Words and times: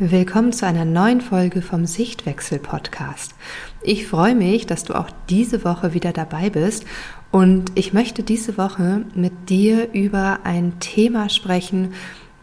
Willkommen 0.00 0.52
zu 0.52 0.64
einer 0.64 0.84
neuen 0.84 1.20
Folge 1.20 1.60
vom 1.60 1.84
Sichtwechsel 1.84 2.60
Podcast. 2.60 3.34
Ich 3.82 4.06
freue 4.06 4.36
mich, 4.36 4.64
dass 4.64 4.84
du 4.84 4.94
auch 4.94 5.10
diese 5.28 5.64
Woche 5.64 5.92
wieder 5.92 6.12
dabei 6.12 6.50
bist 6.50 6.84
und 7.32 7.72
ich 7.74 7.92
möchte 7.92 8.22
diese 8.22 8.56
Woche 8.56 9.04
mit 9.16 9.50
dir 9.50 9.92
über 9.92 10.38
ein 10.44 10.78
Thema 10.78 11.28
sprechen, 11.28 11.94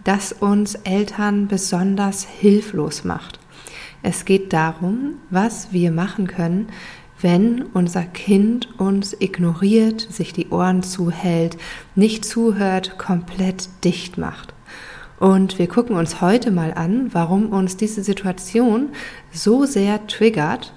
das 0.03 0.33
uns 0.33 0.75
Eltern 0.75 1.47
besonders 1.47 2.25
hilflos 2.25 3.05
macht. 3.05 3.39
Es 4.03 4.25
geht 4.25 4.51
darum, 4.51 5.13
was 5.29 5.71
wir 5.71 5.91
machen 5.91 6.27
können, 6.27 6.67
wenn 7.21 7.61
unser 7.61 8.03
Kind 8.03 8.77
uns 8.81 9.15
ignoriert, 9.17 10.01
sich 10.01 10.33
die 10.33 10.49
Ohren 10.49 10.83
zuhält, 10.83 11.55
nicht 11.95 12.25
zuhört, 12.25 12.97
komplett 12.97 13.69
dicht 13.85 14.17
macht. 14.17 14.54
Und 15.19 15.59
wir 15.59 15.67
gucken 15.67 15.95
uns 15.95 16.21
heute 16.21 16.51
mal 16.51 16.73
an, 16.73 17.09
warum 17.13 17.49
uns 17.49 17.77
diese 17.77 18.03
Situation 18.03 18.89
so 19.31 19.65
sehr 19.65 20.05
triggert, 20.07 20.73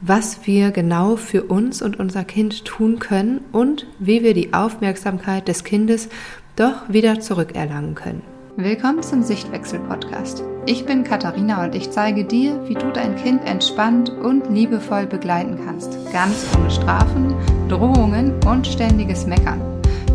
was 0.00 0.46
wir 0.46 0.72
genau 0.72 1.16
für 1.16 1.44
uns 1.44 1.82
und 1.82 1.98
unser 1.98 2.24
Kind 2.24 2.64
tun 2.64 2.98
können 2.98 3.40
und 3.52 3.86
wie 3.98 4.22
wir 4.22 4.34
die 4.34 4.52
Aufmerksamkeit 4.52 5.48
des 5.48 5.64
Kindes 5.64 6.08
doch 6.56 6.88
wieder 6.88 7.20
zurückerlangen 7.20 7.94
können. 7.94 8.22
Willkommen 8.56 9.02
zum 9.02 9.22
Sichtwechsel-Podcast. 9.22 10.42
Ich 10.64 10.86
bin 10.86 11.04
Katharina 11.04 11.62
und 11.64 11.74
ich 11.74 11.90
zeige 11.90 12.24
dir, 12.24 12.66
wie 12.68 12.74
du 12.74 12.90
dein 12.90 13.14
Kind 13.16 13.44
entspannt 13.44 14.08
und 14.10 14.50
liebevoll 14.50 15.06
begleiten 15.06 15.58
kannst. 15.64 15.96
Ganz 16.12 16.46
ohne 16.58 16.70
Strafen, 16.70 17.34
Drohungen 17.68 18.32
und 18.46 18.66
ständiges 18.66 19.26
Meckern 19.26 19.60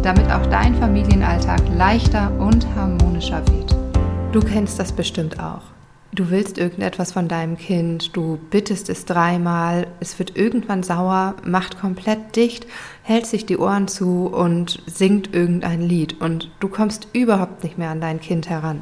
damit 0.04 0.32
auch 0.32 0.46
dein 0.48 0.76
Familienalltag 0.76 1.62
leichter 1.76 2.32
und 2.40 2.66
harmonischer 2.76 3.41
wird. 3.48 3.76
Du 4.32 4.40
kennst 4.40 4.80
das 4.80 4.91
bestimmt 4.91 5.40
auch. 5.40 5.62
Du 6.14 6.30
willst 6.30 6.58
irgendetwas 6.58 7.14
von 7.14 7.30
deinem 7.30 7.58
Kind, 7.58 8.16
du 8.16 8.38
bittest 8.50 8.90
es 8.90 9.05
dreimal, 9.05 9.88
es 10.02 10.20
wird 10.20 10.35
irgendwann 10.35 10.84
sauer, 10.84 11.35
macht 11.46 11.80
komplett 11.80 12.35
dicht, 12.35 12.68
hält 13.04 13.26
sich 13.26 13.46
die 13.46 13.58
Ohren 13.58 13.88
zu 13.88 14.26
und 14.26 14.84
singt 14.88 15.34
irgendein 15.34 15.82
Lied 15.82 16.20
und 16.20 16.52
du 16.60 16.68
kommst 16.68 17.08
überhaupt 17.13 17.63
nicht 17.63 17.77
mehr 17.77 17.91
an 17.91 18.02
dein 18.02 18.20
Kind 18.20 18.49
heran. 18.49 18.82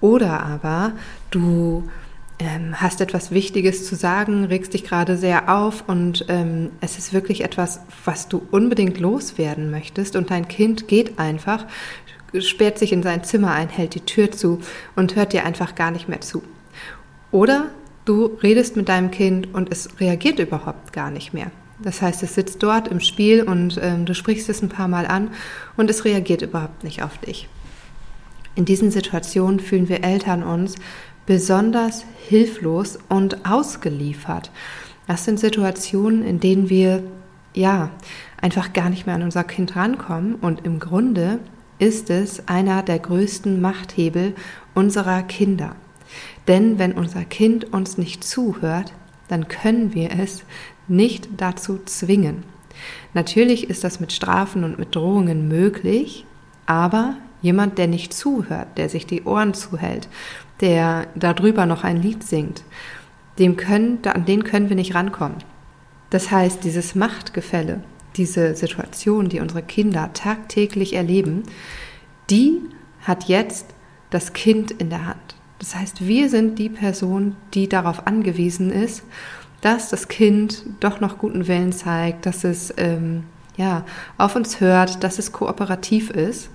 Oder 0.00 0.44
aber 0.44 0.92
du 1.30 1.88
ähm, 2.40 2.80
hast 2.80 3.00
etwas 3.00 3.30
Wichtiges 3.30 3.86
zu 3.86 3.94
sagen, 3.96 4.44
regst 4.44 4.74
dich 4.74 4.84
gerade 4.84 5.16
sehr 5.16 5.54
auf 5.54 5.84
und 5.86 6.24
ähm, 6.28 6.70
es 6.80 6.98
ist 6.98 7.12
wirklich 7.12 7.42
etwas, 7.42 7.80
was 8.04 8.28
du 8.28 8.42
unbedingt 8.50 8.98
loswerden 8.98 9.70
möchtest 9.70 10.16
und 10.16 10.30
dein 10.30 10.48
Kind 10.48 10.88
geht 10.88 11.18
einfach, 11.18 11.66
sperrt 12.38 12.78
sich 12.78 12.92
in 12.92 13.02
sein 13.02 13.24
Zimmer 13.24 13.52
ein, 13.52 13.68
hält 13.68 13.94
die 13.94 14.04
Tür 14.04 14.30
zu 14.30 14.60
und 14.96 15.16
hört 15.16 15.32
dir 15.32 15.44
einfach 15.44 15.74
gar 15.74 15.90
nicht 15.90 16.08
mehr 16.08 16.20
zu. 16.20 16.42
Oder 17.30 17.70
du 18.04 18.26
redest 18.42 18.76
mit 18.76 18.88
deinem 18.88 19.10
Kind 19.10 19.54
und 19.54 19.70
es 19.70 20.00
reagiert 20.00 20.38
überhaupt 20.38 20.92
gar 20.92 21.10
nicht 21.10 21.32
mehr. 21.32 21.50
Das 21.82 22.02
heißt, 22.02 22.22
es 22.22 22.34
sitzt 22.34 22.62
dort 22.62 22.88
im 22.88 23.00
Spiel 23.00 23.42
und 23.42 23.78
ähm, 23.82 24.04
du 24.04 24.14
sprichst 24.14 24.48
es 24.48 24.62
ein 24.62 24.68
paar 24.68 24.88
Mal 24.88 25.06
an 25.06 25.30
und 25.76 25.88
es 25.88 26.04
reagiert 26.04 26.42
überhaupt 26.42 26.84
nicht 26.84 27.02
auf 27.02 27.16
dich. 27.18 27.48
In 28.54 28.64
diesen 28.64 28.90
Situationen 28.90 29.60
fühlen 29.60 29.88
wir 29.88 30.04
Eltern 30.04 30.42
uns 30.42 30.74
besonders 31.26 32.04
hilflos 32.28 32.98
und 33.08 33.46
ausgeliefert. 33.46 34.50
Das 35.06 35.24
sind 35.24 35.40
Situationen, 35.40 36.24
in 36.24 36.40
denen 36.40 36.68
wir 36.68 37.02
ja 37.54 37.90
einfach 38.40 38.72
gar 38.72 38.90
nicht 38.90 39.06
mehr 39.06 39.16
an 39.16 39.22
unser 39.22 39.44
Kind 39.44 39.76
rankommen 39.76 40.36
und 40.36 40.64
im 40.64 40.78
Grunde 40.78 41.40
ist 41.78 42.10
es 42.10 42.46
einer 42.46 42.82
der 42.82 42.98
größten 42.98 43.60
Machthebel 43.60 44.34
unserer 44.74 45.22
Kinder. 45.22 45.74
Denn 46.46 46.78
wenn 46.78 46.92
unser 46.92 47.24
Kind 47.24 47.72
uns 47.72 47.98
nicht 47.98 48.22
zuhört, 48.22 48.92
dann 49.28 49.48
können 49.48 49.94
wir 49.94 50.10
es 50.12 50.42
nicht 50.88 51.28
dazu 51.36 51.78
zwingen. 51.84 52.44
Natürlich 53.14 53.70
ist 53.70 53.84
das 53.84 54.00
mit 54.00 54.12
Strafen 54.12 54.64
und 54.64 54.78
mit 54.78 54.94
Drohungen 54.94 55.48
möglich, 55.48 56.26
aber 56.66 57.16
jemand, 57.42 57.78
der 57.78 57.86
nicht 57.86 58.12
zuhört, 58.12 58.76
der 58.76 58.88
sich 58.88 59.06
die 59.06 59.22
Ohren 59.24 59.54
zuhält 59.54 60.08
der 60.60 61.08
darüber 61.14 61.66
noch 61.66 61.84
ein 61.84 62.00
Lied 62.00 62.22
singt, 62.22 62.62
dem 63.38 63.56
können, 63.56 63.98
an 64.04 64.24
den 64.24 64.44
können 64.44 64.68
wir 64.68 64.76
nicht 64.76 64.94
rankommen. 64.94 65.38
Das 66.10 66.30
heißt, 66.30 66.64
dieses 66.64 66.94
Machtgefälle, 66.94 67.80
diese 68.16 68.54
Situation, 68.54 69.28
die 69.28 69.40
unsere 69.40 69.62
Kinder 69.62 70.10
tagtäglich 70.12 70.94
erleben, 70.94 71.44
die 72.28 72.60
hat 73.02 73.24
jetzt 73.24 73.66
das 74.10 74.32
Kind 74.32 74.70
in 74.72 74.90
der 74.90 75.06
Hand. 75.06 75.36
Das 75.58 75.74
heißt, 75.74 76.06
wir 76.06 76.28
sind 76.28 76.58
die 76.58 76.68
Person, 76.68 77.36
die 77.54 77.68
darauf 77.68 78.06
angewiesen 78.06 78.70
ist, 78.70 79.04
dass 79.60 79.90
das 79.90 80.08
Kind 80.08 80.64
doch 80.80 81.00
noch 81.00 81.18
guten 81.18 81.46
Willen 81.46 81.72
zeigt, 81.72 82.26
dass 82.26 82.44
es 82.44 82.74
ähm, 82.76 83.24
ja 83.56 83.84
auf 84.16 84.36
uns 84.36 84.60
hört, 84.60 85.04
dass 85.04 85.18
es 85.18 85.32
kooperativ 85.32 86.10
ist. 86.10 86.50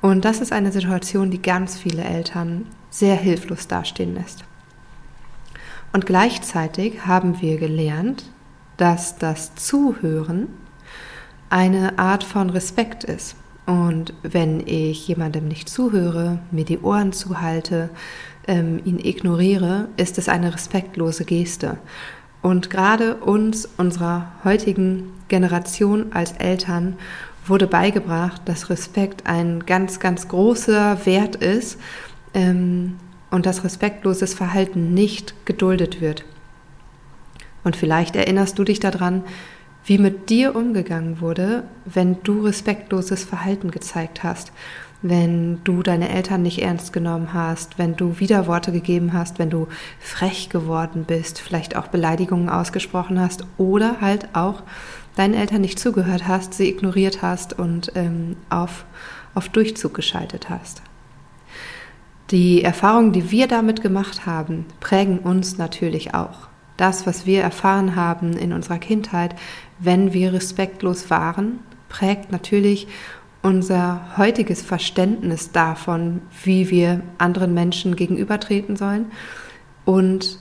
Und 0.00 0.24
das 0.24 0.40
ist 0.40 0.52
eine 0.52 0.72
Situation, 0.72 1.30
die 1.30 1.42
ganz 1.42 1.76
viele 1.76 2.02
Eltern 2.02 2.66
sehr 2.90 3.16
hilflos 3.16 3.68
dastehen 3.68 4.14
lässt. 4.14 4.44
Und 5.92 6.06
gleichzeitig 6.06 7.06
haben 7.06 7.40
wir 7.40 7.58
gelernt, 7.58 8.24
dass 8.76 9.18
das 9.18 9.54
Zuhören 9.56 10.48
eine 11.50 11.98
Art 11.98 12.24
von 12.24 12.50
Respekt 12.50 13.04
ist. 13.04 13.36
Und 13.66 14.14
wenn 14.22 14.66
ich 14.66 15.06
jemandem 15.06 15.46
nicht 15.48 15.68
zuhöre, 15.68 16.38
mir 16.50 16.64
die 16.64 16.78
Ohren 16.78 17.12
zuhalte, 17.12 17.90
ähm, 18.48 18.80
ihn 18.84 18.98
ignoriere, 18.98 19.88
ist 19.96 20.16
es 20.16 20.28
eine 20.28 20.54
respektlose 20.54 21.24
Geste. 21.24 21.78
Und 22.42 22.70
gerade 22.70 23.16
uns, 23.16 23.68
unserer 23.76 24.32
heutigen 24.44 25.12
Generation 25.28 26.12
als 26.12 26.32
Eltern, 26.32 26.96
wurde 27.50 27.66
beigebracht, 27.66 28.42
dass 28.46 28.70
Respekt 28.70 29.26
ein 29.26 29.66
ganz, 29.66 30.00
ganz 30.00 30.28
großer 30.28 31.04
Wert 31.04 31.36
ist 31.36 31.78
ähm, 32.32 32.96
und 33.30 33.46
dass 33.46 33.64
respektloses 33.64 34.34
Verhalten 34.34 34.94
nicht 34.94 35.34
geduldet 35.44 36.00
wird. 36.00 36.24
Und 37.62 37.76
vielleicht 37.76 38.16
erinnerst 38.16 38.58
du 38.58 38.64
dich 38.64 38.80
daran, 38.80 39.22
wie 39.84 39.98
mit 39.98 40.30
dir 40.30 40.56
umgegangen 40.56 41.20
wurde, 41.20 41.64
wenn 41.84 42.22
du 42.22 42.44
respektloses 42.44 43.24
Verhalten 43.24 43.70
gezeigt 43.70 44.22
hast, 44.22 44.52
wenn 45.02 45.64
du 45.64 45.82
deine 45.82 46.10
Eltern 46.10 46.42
nicht 46.42 46.60
ernst 46.60 46.92
genommen 46.92 47.32
hast, 47.32 47.78
wenn 47.78 47.96
du 47.96 48.20
Widerworte 48.20 48.70
gegeben 48.70 49.14
hast, 49.14 49.38
wenn 49.38 49.48
du 49.48 49.66
frech 49.98 50.50
geworden 50.50 51.04
bist, 51.06 51.40
vielleicht 51.40 51.74
auch 51.74 51.88
Beleidigungen 51.88 52.50
ausgesprochen 52.50 53.18
hast 53.18 53.44
oder 53.56 54.02
halt 54.02 54.28
auch 54.34 54.62
deinen 55.16 55.34
Eltern 55.34 55.60
nicht 55.60 55.78
zugehört 55.78 56.26
hast, 56.26 56.54
sie 56.54 56.68
ignoriert 56.68 57.22
hast 57.22 57.58
und 57.58 57.92
ähm, 57.94 58.36
auf, 58.48 58.84
auf 59.34 59.48
Durchzug 59.48 59.94
geschaltet 59.94 60.50
hast. 60.50 60.82
Die 62.30 62.62
Erfahrungen, 62.62 63.12
die 63.12 63.30
wir 63.30 63.48
damit 63.48 63.82
gemacht 63.82 64.24
haben, 64.24 64.66
prägen 64.78 65.18
uns 65.18 65.58
natürlich 65.58 66.14
auch. 66.14 66.48
Das, 66.76 67.06
was 67.06 67.26
wir 67.26 67.42
erfahren 67.42 67.96
haben 67.96 68.34
in 68.34 68.52
unserer 68.52 68.78
Kindheit, 68.78 69.34
wenn 69.78 70.12
wir 70.12 70.32
respektlos 70.32 71.10
waren, 71.10 71.58
prägt 71.88 72.30
natürlich 72.30 72.86
unser 73.42 74.16
heutiges 74.16 74.62
Verständnis 74.62 75.50
davon, 75.50 76.22
wie 76.44 76.70
wir 76.70 77.02
anderen 77.18 77.52
Menschen 77.52 77.96
gegenübertreten 77.96 78.76
sollen. 78.76 79.06
Und 79.84 80.38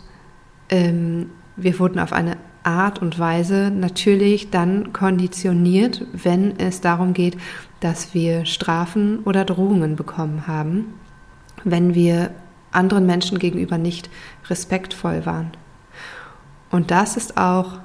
ähm, 0.69 1.31
wir 1.55 1.79
wurden 1.79 1.99
auf 1.99 2.13
eine 2.13 2.37
Art 2.63 3.01
und 3.01 3.19
Weise 3.19 3.71
natürlich 3.71 4.49
dann 4.49 4.93
konditioniert, 4.93 6.05
wenn 6.13 6.59
es 6.59 6.81
darum 6.81 7.13
geht, 7.13 7.37
dass 7.79 8.13
wir 8.13 8.45
Strafen 8.45 9.19
oder 9.19 9.45
Drohungen 9.45 9.95
bekommen 9.95 10.47
haben 10.47 10.93
wenn 11.63 11.95
wir 11.95 12.31
anderen 12.71 13.05
Menschen 13.05 13.39
gegenüber 13.39 13.77
nicht 13.77 14.09
respektvoll 14.49 15.25
waren. 15.25 15.51
Und 16.69 16.91
das 16.91 17.17
ist 17.17 17.37
auch 17.37 17.79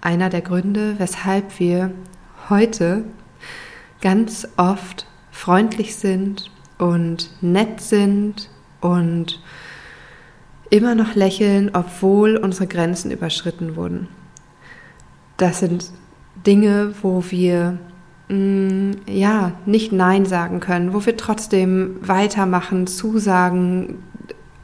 einer 0.00 0.30
der 0.30 0.40
Gründe, 0.40 0.94
weshalb 0.98 1.58
wir 1.58 1.92
heute 2.48 3.04
ganz 4.00 4.48
oft 4.56 5.06
freundlich 5.30 5.96
sind 5.96 6.50
und 6.78 7.30
nett 7.42 7.80
sind 7.80 8.48
und 8.80 9.42
immer 10.70 10.94
noch 10.94 11.14
lächeln, 11.14 11.70
obwohl 11.74 12.36
unsere 12.36 12.66
Grenzen 12.66 13.10
überschritten 13.10 13.76
wurden. 13.76 14.08
Das 15.40 15.60
sind 15.60 15.90
Dinge, 16.46 16.94
wo 17.02 17.24
wir 17.30 17.78
Mm, 18.30 18.92
ja, 19.08 19.52
nicht 19.66 19.90
Nein 19.90 20.24
sagen 20.24 20.60
können, 20.60 20.94
wo 20.94 21.04
wir 21.04 21.16
trotzdem 21.16 21.96
weitermachen, 22.00 22.86
zusagen, 22.86 24.04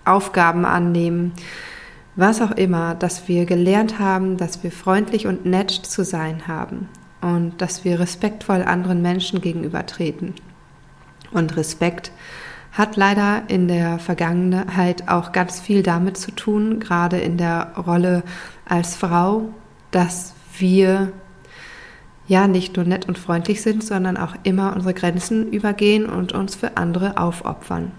Aufgaben 0.04 0.64
annehmen, 0.64 1.32
was 2.14 2.40
auch 2.40 2.52
immer, 2.52 2.94
dass 2.94 3.26
wir 3.26 3.44
gelernt 3.44 3.98
haben, 3.98 4.36
dass 4.36 4.62
wir 4.62 4.70
freundlich 4.70 5.26
und 5.26 5.46
nett 5.46 5.72
zu 5.72 6.04
sein 6.04 6.46
haben 6.46 6.88
und 7.20 7.60
dass 7.60 7.84
wir 7.84 7.98
respektvoll 7.98 8.62
anderen 8.62 9.02
Menschen 9.02 9.40
gegenübertreten. 9.40 10.34
Und 11.32 11.56
Respekt 11.56 12.12
hat 12.70 12.94
leider 12.94 13.42
in 13.48 13.66
der 13.66 13.98
Vergangenheit 13.98 15.08
auch 15.08 15.32
ganz 15.32 15.58
viel 15.58 15.82
damit 15.82 16.18
zu 16.18 16.30
tun, 16.30 16.78
gerade 16.78 17.18
in 17.18 17.36
der 17.36 17.72
Rolle 17.76 18.22
als 18.64 18.94
Frau, 18.94 19.48
dass 19.90 20.35
wir 20.58 21.12
ja 22.28 22.48
nicht 22.48 22.76
nur 22.76 22.84
nett 22.84 23.06
und 23.06 23.18
freundlich 23.18 23.62
sind, 23.62 23.84
sondern 23.84 24.16
auch 24.16 24.34
immer 24.42 24.74
unsere 24.74 24.94
Grenzen 24.94 25.52
übergehen 25.52 26.06
und 26.06 26.32
uns 26.32 26.54
für 26.54 26.76
andere 26.76 27.18
aufopfern. 27.18 27.92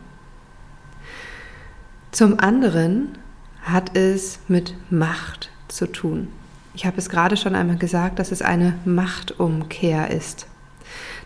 Zum 2.11 2.39
anderen 2.39 3.17
hat 3.61 3.95
es 3.95 4.39
mit 4.47 4.75
Macht 4.89 5.49
zu 5.67 5.87
tun. 5.87 6.29
Ich 6.73 6.85
habe 6.85 6.97
es 6.97 7.09
gerade 7.09 7.37
schon 7.37 7.55
einmal 7.55 7.77
gesagt, 7.77 8.19
dass 8.19 8.31
es 8.31 8.41
eine 8.41 8.73
Machtumkehr 8.85 10.11
ist. 10.11 10.47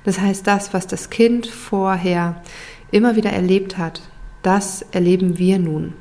Das 0.03 0.19
heißt, 0.19 0.47
das, 0.47 0.73
was 0.73 0.87
das 0.87 1.09
Kind 1.09 1.47
vorher 1.47 2.41
immer 2.89 3.15
wieder 3.15 3.31
erlebt 3.31 3.77
hat, 3.77 4.01
das 4.41 4.81
erleben 4.91 5.37
wir 5.37 5.59
nun. 5.59 5.93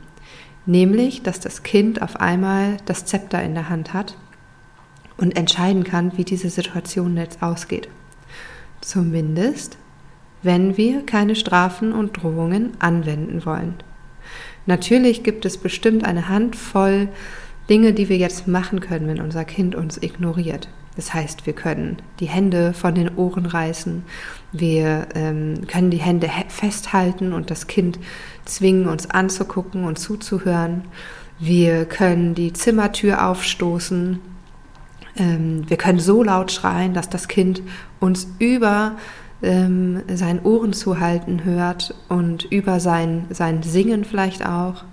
Nämlich, 0.66 1.22
dass 1.22 1.40
das 1.40 1.62
Kind 1.62 2.00
auf 2.00 2.16
einmal 2.16 2.78
das 2.86 3.04
Zepter 3.04 3.42
in 3.42 3.54
der 3.54 3.68
Hand 3.68 3.92
hat 3.92 4.16
und 5.20 5.36
entscheiden 5.36 5.84
kann, 5.84 6.16
wie 6.16 6.24
diese 6.24 6.50
Situation 6.50 7.16
jetzt 7.16 7.42
ausgeht. 7.42 7.88
Zumindest, 8.80 9.76
wenn 10.42 10.76
wir 10.76 11.04
keine 11.04 11.36
Strafen 11.36 11.92
und 11.92 12.14
Drohungen 12.14 12.72
anwenden 12.78 13.44
wollen. 13.44 13.74
Natürlich 14.66 15.22
gibt 15.22 15.44
es 15.44 15.58
bestimmt 15.58 16.04
eine 16.04 16.28
Handvoll 16.28 17.08
Dinge, 17.68 17.92
die 17.92 18.08
wir 18.08 18.16
jetzt 18.16 18.48
machen 18.48 18.80
können, 18.80 19.06
wenn 19.06 19.20
unser 19.20 19.44
Kind 19.44 19.74
uns 19.74 20.02
ignoriert. 20.02 20.68
Das 20.96 21.14
heißt, 21.14 21.46
wir 21.46 21.52
können 21.52 21.98
die 22.18 22.28
Hände 22.28 22.72
von 22.72 22.94
den 22.94 23.16
Ohren 23.16 23.46
reißen, 23.46 24.02
wir 24.52 25.06
ähm, 25.14 25.66
können 25.68 25.90
die 25.90 25.98
Hände 25.98 26.28
festhalten 26.48 27.32
und 27.32 27.50
das 27.50 27.68
Kind 27.68 27.98
zwingen, 28.44 28.88
uns 28.88 29.08
anzugucken 29.08 29.84
und 29.84 29.98
zuzuhören. 29.98 30.82
Wir 31.38 31.84
können 31.84 32.34
die 32.34 32.52
Zimmertür 32.52 33.26
aufstoßen. 33.26 34.18
Ähm, 35.16 35.68
wir 35.68 35.76
können 35.76 35.98
so 35.98 36.22
laut 36.22 36.52
schreien, 36.52 36.94
dass 36.94 37.08
das 37.08 37.28
Kind 37.28 37.62
uns 37.98 38.28
über 38.38 38.96
ähm, 39.42 40.02
seinen 40.12 40.40
Ohren 40.40 40.72
zu 40.72 41.00
halten 41.00 41.44
hört 41.44 41.94
und 42.08 42.44
über 42.44 42.80
sein, 42.80 43.26
sein 43.30 43.62
Singen 43.62 44.04
vielleicht 44.04 44.44
auch. 44.44 44.84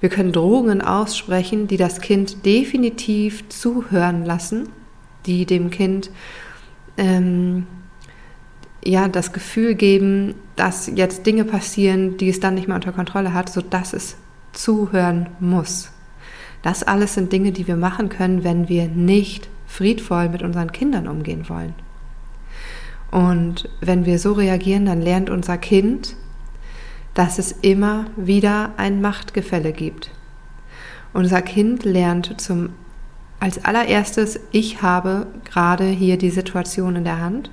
Wir 0.00 0.08
können 0.08 0.32
Drohungen 0.32 0.82
aussprechen, 0.82 1.66
die 1.66 1.76
das 1.76 2.00
Kind 2.00 2.44
definitiv 2.44 3.48
zuhören 3.48 4.24
lassen, 4.24 4.68
die 5.26 5.46
dem 5.46 5.70
Kind 5.70 6.10
ähm, 6.98 7.66
ja 8.84 9.08
das 9.08 9.32
Gefühl 9.32 9.74
geben, 9.74 10.34
dass 10.56 10.90
jetzt 10.94 11.26
Dinge 11.26 11.44
passieren, 11.44 12.16
die 12.18 12.28
es 12.28 12.40
dann 12.40 12.54
nicht 12.54 12.68
mehr 12.68 12.76
unter 12.76 12.92
Kontrolle 12.92 13.32
hat, 13.32 13.48
sodass 13.48 13.92
es 13.92 14.16
zuhören 14.52 15.28
muss. 15.40 15.90
Das 16.62 16.82
alles 16.82 17.14
sind 17.14 17.32
Dinge, 17.32 17.52
die 17.52 17.66
wir 17.66 17.76
machen 17.76 18.08
können, 18.08 18.44
wenn 18.44 18.68
wir 18.68 18.88
nicht 18.88 19.48
friedvoll 19.74 20.28
mit 20.28 20.42
unseren 20.42 20.70
Kindern 20.70 21.08
umgehen 21.08 21.48
wollen. 21.48 21.74
Und 23.10 23.68
wenn 23.80 24.06
wir 24.06 24.20
so 24.20 24.32
reagieren, 24.32 24.86
dann 24.86 25.02
lernt 25.02 25.30
unser 25.30 25.58
Kind, 25.58 26.14
dass 27.14 27.38
es 27.38 27.52
immer 27.52 28.06
wieder 28.16 28.72
ein 28.76 29.00
Machtgefälle 29.00 29.72
gibt. 29.72 30.10
Unser 31.12 31.42
Kind 31.42 31.84
lernt 31.84 32.40
zum 32.40 32.70
als 33.40 33.64
allererstes, 33.64 34.40
ich 34.52 34.80
habe 34.80 35.26
gerade 35.44 35.84
hier 35.84 36.16
die 36.18 36.30
Situation 36.30 36.96
in 36.96 37.04
der 37.04 37.20
Hand 37.20 37.50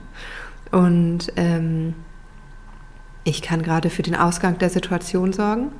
und 0.71 1.33
ähm, 1.35 1.95
ich 3.23 3.41
kann 3.41 3.61
gerade 3.61 3.89
für 3.89 4.03
den 4.03 4.15
Ausgang 4.15 4.57
der 4.57 4.69
Situation 4.69 5.33
sorgen. 5.33 5.71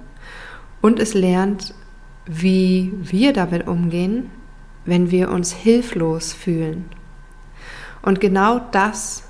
Und 0.82 1.00
es 1.00 1.14
lernt, 1.14 1.74
wie 2.26 2.94
wir 3.00 3.32
damit 3.32 3.68
umgehen, 3.68 4.30
wenn 4.86 5.12
wir 5.12 5.30
uns 5.30 5.54
hilflos 5.54 6.34
fühlen. 6.34 6.86
Und 8.02 8.20
genau 8.20 8.60
das 8.72 9.24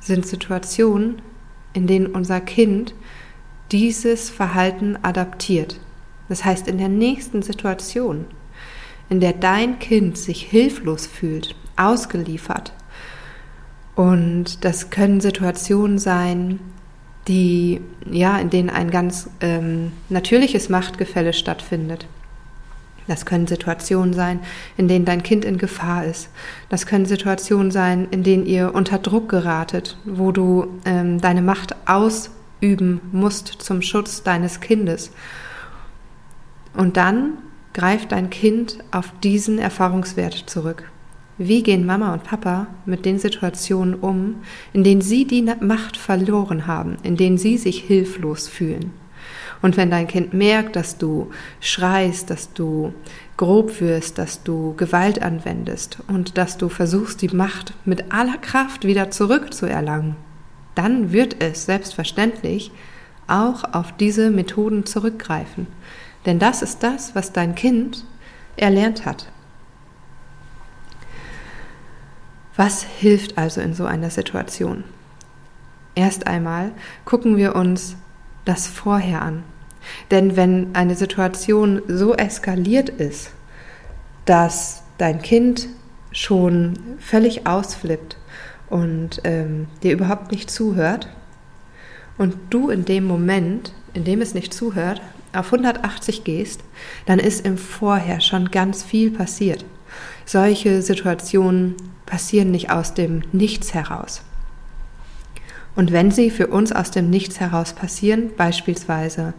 sind 0.00 0.26
Situationen, 0.26 1.22
in 1.72 1.86
denen 1.86 2.06
unser 2.06 2.40
Kind 2.40 2.94
dieses 3.70 4.30
Verhalten 4.30 4.98
adaptiert. 5.02 5.80
Das 6.28 6.44
heißt, 6.44 6.68
in 6.68 6.78
der 6.78 6.88
nächsten 6.88 7.42
Situation, 7.42 8.26
in 9.08 9.20
der 9.20 9.32
dein 9.32 9.78
Kind 9.78 10.18
sich 10.18 10.42
hilflos 10.42 11.06
fühlt, 11.06 11.54
ausgeliefert, 11.76 12.72
und 13.94 14.64
das 14.64 14.90
können 14.90 15.20
Situationen 15.20 15.98
sein, 15.98 16.60
die 17.28 17.80
ja, 18.10 18.38
in 18.38 18.50
denen 18.50 18.70
ein 18.70 18.90
ganz 18.90 19.28
ähm, 19.40 19.92
natürliches 20.08 20.68
Machtgefälle 20.68 21.32
stattfindet. 21.32 22.06
Das 23.08 23.26
können 23.26 23.46
Situationen 23.46 24.14
sein, 24.14 24.40
in 24.76 24.88
denen 24.88 25.04
dein 25.04 25.22
Kind 25.22 25.44
in 25.44 25.58
Gefahr 25.58 26.04
ist. 26.04 26.28
Das 26.68 26.86
können 26.86 27.06
Situationen 27.06 27.70
sein, 27.70 28.08
in 28.10 28.22
denen 28.22 28.46
ihr 28.46 28.74
unter 28.74 28.98
Druck 28.98 29.28
geratet, 29.28 29.96
wo 30.04 30.32
du 30.32 30.68
ähm, 30.84 31.20
deine 31.20 31.42
Macht 31.42 31.74
ausüben 31.86 33.00
musst 33.12 33.48
zum 33.48 33.82
Schutz 33.82 34.22
deines 34.22 34.60
Kindes. 34.60 35.10
Und 36.74 36.96
dann 36.96 37.38
greift 37.74 38.12
dein 38.12 38.30
Kind 38.30 38.78
auf 38.90 39.12
diesen 39.22 39.58
Erfahrungswert 39.58 40.44
zurück. 40.46 40.90
Wie 41.38 41.62
gehen 41.62 41.86
Mama 41.86 42.12
und 42.12 42.24
Papa 42.24 42.68
mit 42.84 43.04
den 43.04 43.18
Situationen 43.18 43.94
um, 43.94 44.36
in 44.72 44.84
denen 44.84 45.00
sie 45.00 45.26
die 45.26 45.42
Macht 45.60 45.96
verloren 45.96 46.66
haben, 46.66 46.96
in 47.02 47.16
denen 47.16 47.38
sie 47.38 47.56
sich 47.56 47.80
hilflos 47.80 48.48
fühlen? 48.48 49.01
Und 49.62 49.76
wenn 49.76 49.90
dein 49.90 50.08
Kind 50.08 50.34
merkt, 50.34 50.74
dass 50.74 50.98
du 50.98 51.30
schreist, 51.60 52.30
dass 52.30 52.52
du 52.52 52.92
grob 53.36 53.80
wirst, 53.80 54.18
dass 54.18 54.42
du 54.42 54.74
Gewalt 54.76 55.22
anwendest 55.22 55.98
und 56.08 56.36
dass 56.36 56.58
du 56.58 56.68
versuchst, 56.68 57.22
die 57.22 57.28
Macht 57.28 57.72
mit 57.84 58.12
aller 58.12 58.38
Kraft 58.38 58.84
wieder 58.84 59.10
zurückzuerlangen, 59.10 60.16
dann 60.74 61.12
wird 61.12 61.42
es 61.42 61.64
selbstverständlich 61.64 62.72
auch 63.28 63.62
auf 63.72 63.92
diese 63.96 64.30
Methoden 64.30 64.84
zurückgreifen. 64.84 65.68
Denn 66.26 66.38
das 66.38 66.62
ist 66.62 66.82
das, 66.82 67.14
was 67.14 67.32
dein 67.32 67.54
Kind 67.54 68.04
erlernt 68.56 69.06
hat. 69.06 69.30
Was 72.56 72.82
hilft 72.82 73.38
also 73.38 73.60
in 73.60 73.74
so 73.74 73.86
einer 73.86 74.10
Situation? 74.10 74.84
Erst 75.94 76.26
einmal 76.26 76.72
gucken 77.04 77.36
wir 77.36 77.54
uns 77.54 77.96
das 78.44 78.66
vorher 78.66 79.22
an. 79.22 79.42
Denn 80.10 80.36
wenn 80.36 80.74
eine 80.74 80.94
Situation 80.94 81.82
so 81.88 82.14
eskaliert 82.14 82.88
ist, 82.88 83.30
dass 84.24 84.82
dein 84.98 85.20
Kind 85.22 85.68
schon 86.12 86.78
völlig 86.98 87.46
ausflippt 87.46 88.16
und 88.68 89.20
ähm, 89.24 89.66
dir 89.82 89.92
überhaupt 89.92 90.30
nicht 90.30 90.50
zuhört 90.50 91.08
und 92.18 92.36
du 92.50 92.70
in 92.70 92.84
dem 92.84 93.04
Moment, 93.04 93.72
in 93.94 94.04
dem 94.04 94.20
es 94.20 94.34
nicht 94.34 94.54
zuhört, 94.54 95.00
auf 95.32 95.46
180 95.46 96.24
gehst, 96.24 96.60
dann 97.06 97.18
ist 97.18 97.44
im 97.46 97.56
Vorher 97.56 98.20
schon 98.20 98.50
ganz 98.50 98.82
viel 98.82 99.10
passiert. 99.10 99.64
Solche 100.24 100.82
Situationen 100.82 101.74
passieren 102.06 102.50
nicht 102.50 102.70
aus 102.70 102.94
dem 102.94 103.22
Nichts 103.32 103.74
heraus. 103.74 104.22
Und 105.74 105.90
wenn 105.90 106.10
sie 106.10 106.30
für 106.30 106.48
uns 106.48 106.70
aus 106.70 106.90
dem 106.90 107.08
Nichts 107.08 107.40
heraus 107.40 107.72
passieren, 107.72 108.30
beispielsweise 108.36 109.32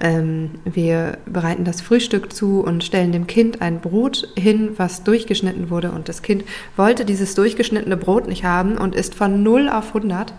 ähm, 0.00 0.50
wir 0.64 1.18
bereiten 1.26 1.64
das 1.64 1.80
Frühstück 1.80 2.32
zu 2.32 2.60
und 2.60 2.82
stellen 2.82 3.12
dem 3.12 3.28
Kind 3.28 3.62
ein 3.62 3.80
Brot 3.80 4.28
hin, 4.36 4.70
was 4.76 5.04
durchgeschnitten 5.04 5.70
wurde 5.70 5.92
und 5.92 6.08
das 6.08 6.22
Kind 6.22 6.44
wollte 6.76 7.04
dieses 7.04 7.34
durchgeschnittene 7.36 7.96
Brot 7.96 8.26
nicht 8.26 8.44
haben 8.44 8.78
und 8.78 8.96
ist 8.96 9.14
von 9.14 9.42
0 9.44 9.68
auf 9.68 9.94
100, 9.94 10.34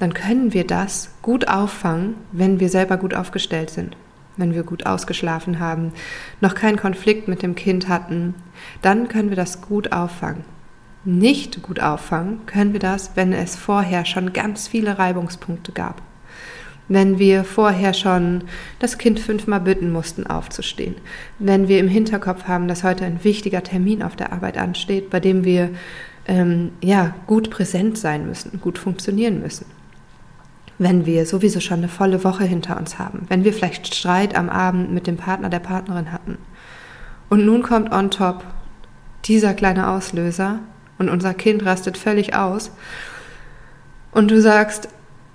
dann 0.00 0.14
können 0.14 0.54
wir 0.54 0.66
das 0.66 1.10
gut 1.20 1.48
auffangen, 1.48 2.14
wenn 2.32 2.58
wir 2.58 2.70
selber 2.70 2.96
gut 2.96 3.14
aufgestellt 3.14 3.70
sind. 3.70 3.96
Wenn 4.38 4.54
wir 4.54 4.64
gut 4.64 4.84
ausgeschlafen 4.84 5.60
haben, 5.60 5.92
noch 6.42 6.54
keinen 6.54 6.76
Konflikt 6.76 7.28
mit 7.28 7.42
dem 7.42 7.54
Kind 7.54 7.88
hatten, 7.88 8.34
dann 8.82 9.08
können 9.08 9.30
wir 9.30 9.36
das 9.36 9.62
gut 9.62 9.92
auffangen 9.92 10.44
nicht 11.06 11.62
gut 11.62 11.80
auffangen, 11.80 12.44
können 12.46 12.72
wir 12.72 12.80
das, 12.80 13.12
wenn 13.14 13.32
es 13.32 13.56
vorher 13.56 14.04
schon 14.04 14.32
ganz 14.32 14.68
viele 14.68 14.98
Reibungspunkte 14.98 15.72
gab. 15.72 16.02
Wenn 16.88 17.18
wir 17.18 17.44
vorher 17.44 17.94
schon 17.94 18.44
das 18.78 18.98
Kind 18.98 19.18
fünfmal 19.18 19.60
bitten 19.60 19.90
mussten, 19.90 20.26
aufzustehen. 20.26 20.94
Wenn 21.38 21.68
wir 21.68 21.80
im 21.80 21.88
Hinterkopf 21.88 22.44
haben, 22.44 22.68
dass 22.68 22.84
heute 22.84 23.04
ein 23.04 23.24
wichtiger 23.24 23.62
Termin 23.62 24.02
auf 24.02 24.14
der 24.14 24.32
Arbeit 24.32 24.56
ansteht, 24.56 25.10
bei 25.10 25.18
dem 25.18 25.44
wir 25.44 25.70
ähm, 26.28 26.72
ja, 26.82 27.14
gut 27.26 27.50
präsent 27.50 27.98
sein 27.98 28.26
müssen, 28.26 28.60
gut 28.60 28.78
funktionieren 28.78 29.40
müssen. 29.40 29.66
Wenn 30.78 31.06
wir 31.06 31.24
sowieso 31.26 31.60
schon 31.60 31.78
eine 31.78 31.88
volle 31.88 32.22
Woche 32.22 32.44
hinter 32.44 32.76
uns 32.76 32.98
haben. 32.98 33.26
Wenn 33.28 33.44
wir 33.44 33.52
vielleicht 33.52 33.94
Streit 33.94 34.36
am 34.36 34.48
Abend 34.48 34.92
mit 34.92 35.06
dem 35.06 35.16
Partner, 35.16 35.48
der 35.48 35.60
Partnerin 35.60 36.12
hatten. 36.12 36.38
Und 37.28 37.44
nun 37.44 37.62
kommt 37.62 37.92
on 37.92 38.10
top 38.10 38.44
dieser 39.24 39.54
kleine 39.54 39.88
Auslöser, 39.88 40.60
und 40.98 41.08
unser 41.08 41.34
Kind 41.34 41.64
rastet 41.64 41.96
völlig 41.98 42.34
aus 42.34 42.70
und 44.12 44.30
du 44.30 44.40
sagst, 44.40 44.88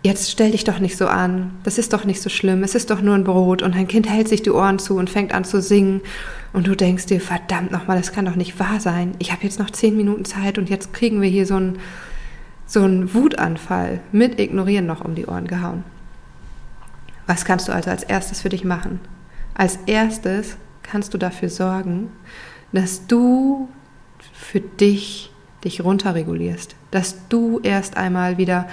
jetzt 0.04 0.32
stell 0.32 0.52
dich 0.52 0.64
doch 0.64 0.80
nicht 0.80 0.98
so 0.98 1.08
an, 1.08 1.52
das 1.64 1.78
ist 1.78 1.94
doch 1.94 2.06
nicht 2.06 2.22
so 2.22 2.30
schlimm, 2.30 2.64
es 2.64 2.76
ist 2.76 2.90
doch 2.90 3.02
nur 3.02 3.16
ein 3.16 3.24
Brot 3.24 3.62
und 3.62 3.76
dein 3.76 3.88
Kind 3.88 4.10
hält 4.10 4.28
sich 4.28 4.42
die 4.42 4.52
Ohren 4.52 4.80
zu 4.80 4.98
und 4.98 5.10
fängt 5.10 5.34
an 5.34 5.44
zu 5.44 5.62
singen 5.62 6.02
und 6.54 6.68
du 6.68 6.76
denkst 6.76 7.06
dir, 7.06 7.22
verdammt 7.22 7.72
nochmal, 7.72 7.98
das 7.98 8.12
kann 8.12 8.26
doch 8.26 8.36
nicht 8.36 8.60
wahr 8.60 8.80
sein. 8.80 9.14
Ich 9.20 9.32
habe 9.32 9.44
jetzt 9.44 9.60
noch 9.60 9.70
zehn 9.70 9.96
Minuten 9.96 10.26
Zeit 10.26 10.58
und 10.58 10.70
jetzt 10.70 10.94
kriegen 10.94 11.22
wir 11.22 11.30
hier 11.30 11.46
so 11.46 11.56
einen, 11.56 11.80
so 12.66 12.82
einen 12.82 13.14
Wutanfall 13.14 14.00
mit 14.12 14.40
Ignorieren 14.40 14.88
noch 14.88 15.06
um 15.06 15.16
die 15.16 15.28
Ohren 15.28 15.48
gehauen. 15.48 15.84
Was 17.28 17.46
kannst 17.46 17.68
du 17.68 17.72
also 17.72 17.92
als 17.92 18.04
erstes 18.04 18.42
für 18.42 18.50
dich 18.50 18.64
machen? 18.64 19.00
Als 19.54 19.78
erstes 19.86 20.58
kannst 20.82 21.14
du 21.14 21.18
dafür 21.18 21.50
sorgen, 21.50 22.10
dass 22.72 23.06
du 23.06 23.70
für 24.34 24.60
dich 24.60 25.31
dich 25.64 25.84
runterregulierst, 25.84 26.76
dass 26.92 27.28
du 27.30 27.60
erst 27.62 27.98
einmal 27.98 28.38
wieder 28.38 28.68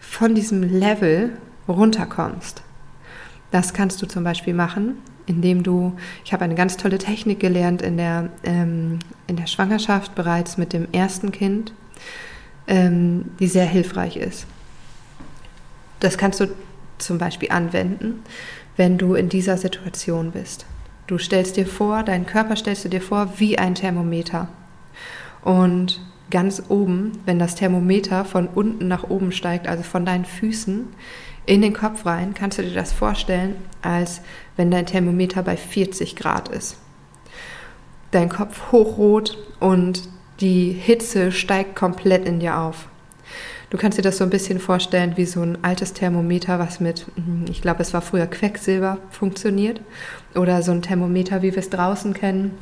von 0.00 0.34
diesem 0.34 0.62
Level 0.62 1.32
runterkommst. 1.68 2.62
Das 3.50 3.72
kannst 3.72 4.02
du 4.02 4.06
zum 4.06 4.24
Beispiel 4.24 4.54
machen, 4.54 4.96
indem 5.26 5.62
du, 5.62 5.94
ich 6.24 6.32
habe 6.32 6.44
eine 6.44 6.54
ganz 6.54 6.76
tolle 6.76 6.98
Technik 6.98 7.40
gelernt 7.40 7.82
in 7.82 7.96
der, 7.96 8.28
ähm, 8.44 8.98
in 9.26 9.36
der 9.36 9.46
Schwangerschaft 9.46 10.14
bereits 10.14 10.58
mit 10.58 10.72
dem 10.72 10.88
ersten 10.92 11.32
Kind, 11.32 11.72
ähm, 12.66 13.26
die 13.38 13.48
sehr 13.48 13.66
hilfreich 13.66 14.16
ist. 14.16 14.46
Das 16.00 16.18
kannst 16.18 16.40
du 16.40 16.48
zum 16.98 17.18
Beispiel 17.18 17.50
anwenden, 17.50 18.22
wenn 18.76 18.98
du 18.98 19.14
in 19.14 19.28
dieser 19.28 19.56
Situation 19.56 20.32
bist. 20.32 20.66
Du 21.06 21.18
stellst 21.18 21.56
dir 21.56 21.66
vor, 21.66 22.02
deinen 22.02 22.26
Körper 22.26 22.56
stellst 22.56 22.84
du 22.84 22.88
dir 22.88 23.02
vor 23.02 23.34
wie 23.38 23.58
ein 23.58 23.74
Thermometer. 23.74 24.48
Und 25.42 26.00
ganz 26.34 26.64
oben, 26.68 27.12
wenn 27.26 27.38
das 27.38 27.54
Thermometer 27.54 28.24
von 28.24 28.48
unten 28.48 28.88
nach 28.88 29.08
oben 29.08 29.30
steigt, 29.30 29.68
also 29.68 29.84
von 29.84 30.04
deinen 30.04 30.24
Füßen 30.24 30.88
in 31.46 31.62
den 31.62 31.72
Kopf 31.72 32.04
rein, 32.06 32.34
kannst 32.34 32.58
du 32.58 32.62
dir 32.62 32.74
das 32.74 32.92
vorstellen, 32.92 33.54
als 33.82 34.20
wenn 34.56 34.68
dein 34.68 34.84
Thermometer 34.84 35.44
bei 35.44 35.56
40 35.56 36.16
Grad 36.16 36.48
ist. 36.48 36.76
Dein 38.10 38.28
Kopf 38.28 38.72
hochrot 38.72 39.38
und 39.60 40.08
die 40.40 40.72
Hitze 40.72 41.30
steigt 41.30 41.76
komplett 41.76 42.26
in 42.26 42.40
dir 42.40 42.58
auf. 42.58 42.88
Du 43.70 43.78
kannst 43.78 43.96
dir 43.96 44.02
das 44.02 44.18
so 44.18 44.24
ein 44.24 44.30
bisschen 44.30 44.58
vorstellen 44.58 45.16
wie 45.16 45.26
so 45.26 45.40
ein 45.40 45.62
altes 45.62 45.92
Thermometer, 45.92 46.58
was 46.58 46.80
mit, 46.80 47.06
hm, 47.14 47.44
ich 47.48 47.62
glaube, 47.62 47.82
es 47.82 47.94
war 47.94 48.02
früher 48.02 48.26
Quecksilber 48.26 48.98
funktioniert. 49.10 49.80
Oder 50.34 50.62
so 50.62 50.72
ein 50.72 50.82
Thermometer, 50.82 51.42
wie 51.42 51.52
wir 51.52 51.58
es 51.58 51.70
draußen 51.70 52.12
kennen, 52.12 52.58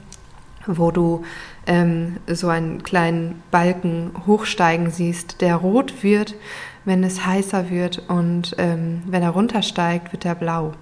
wo 0.66 0.90
du 0.90 1.24
ähm, 1.66 2.18
so 2.26 2.48
einen 2.48 2.82
kleinen 2.82 3.42
Balken 3.50 4.10
hochsteigen 4.26 4.90
siehst, 4.90 5.40
der 5.40 5.56
rot 5.56 6.02
wird, 6.02 6.34
wenn 6.84 7.04
es 7.04 7.24
heißer 7.24 7.70
wird 7.70 8.08
und 8.08 8.54
ähm, 8.58 9.02
wenn 9.06 9.22
er 9.22 9.30
runtersteigt, 9.30 10.12
wird 10.12 10.24
er 10.24 10.34
blau. 10.34 10.72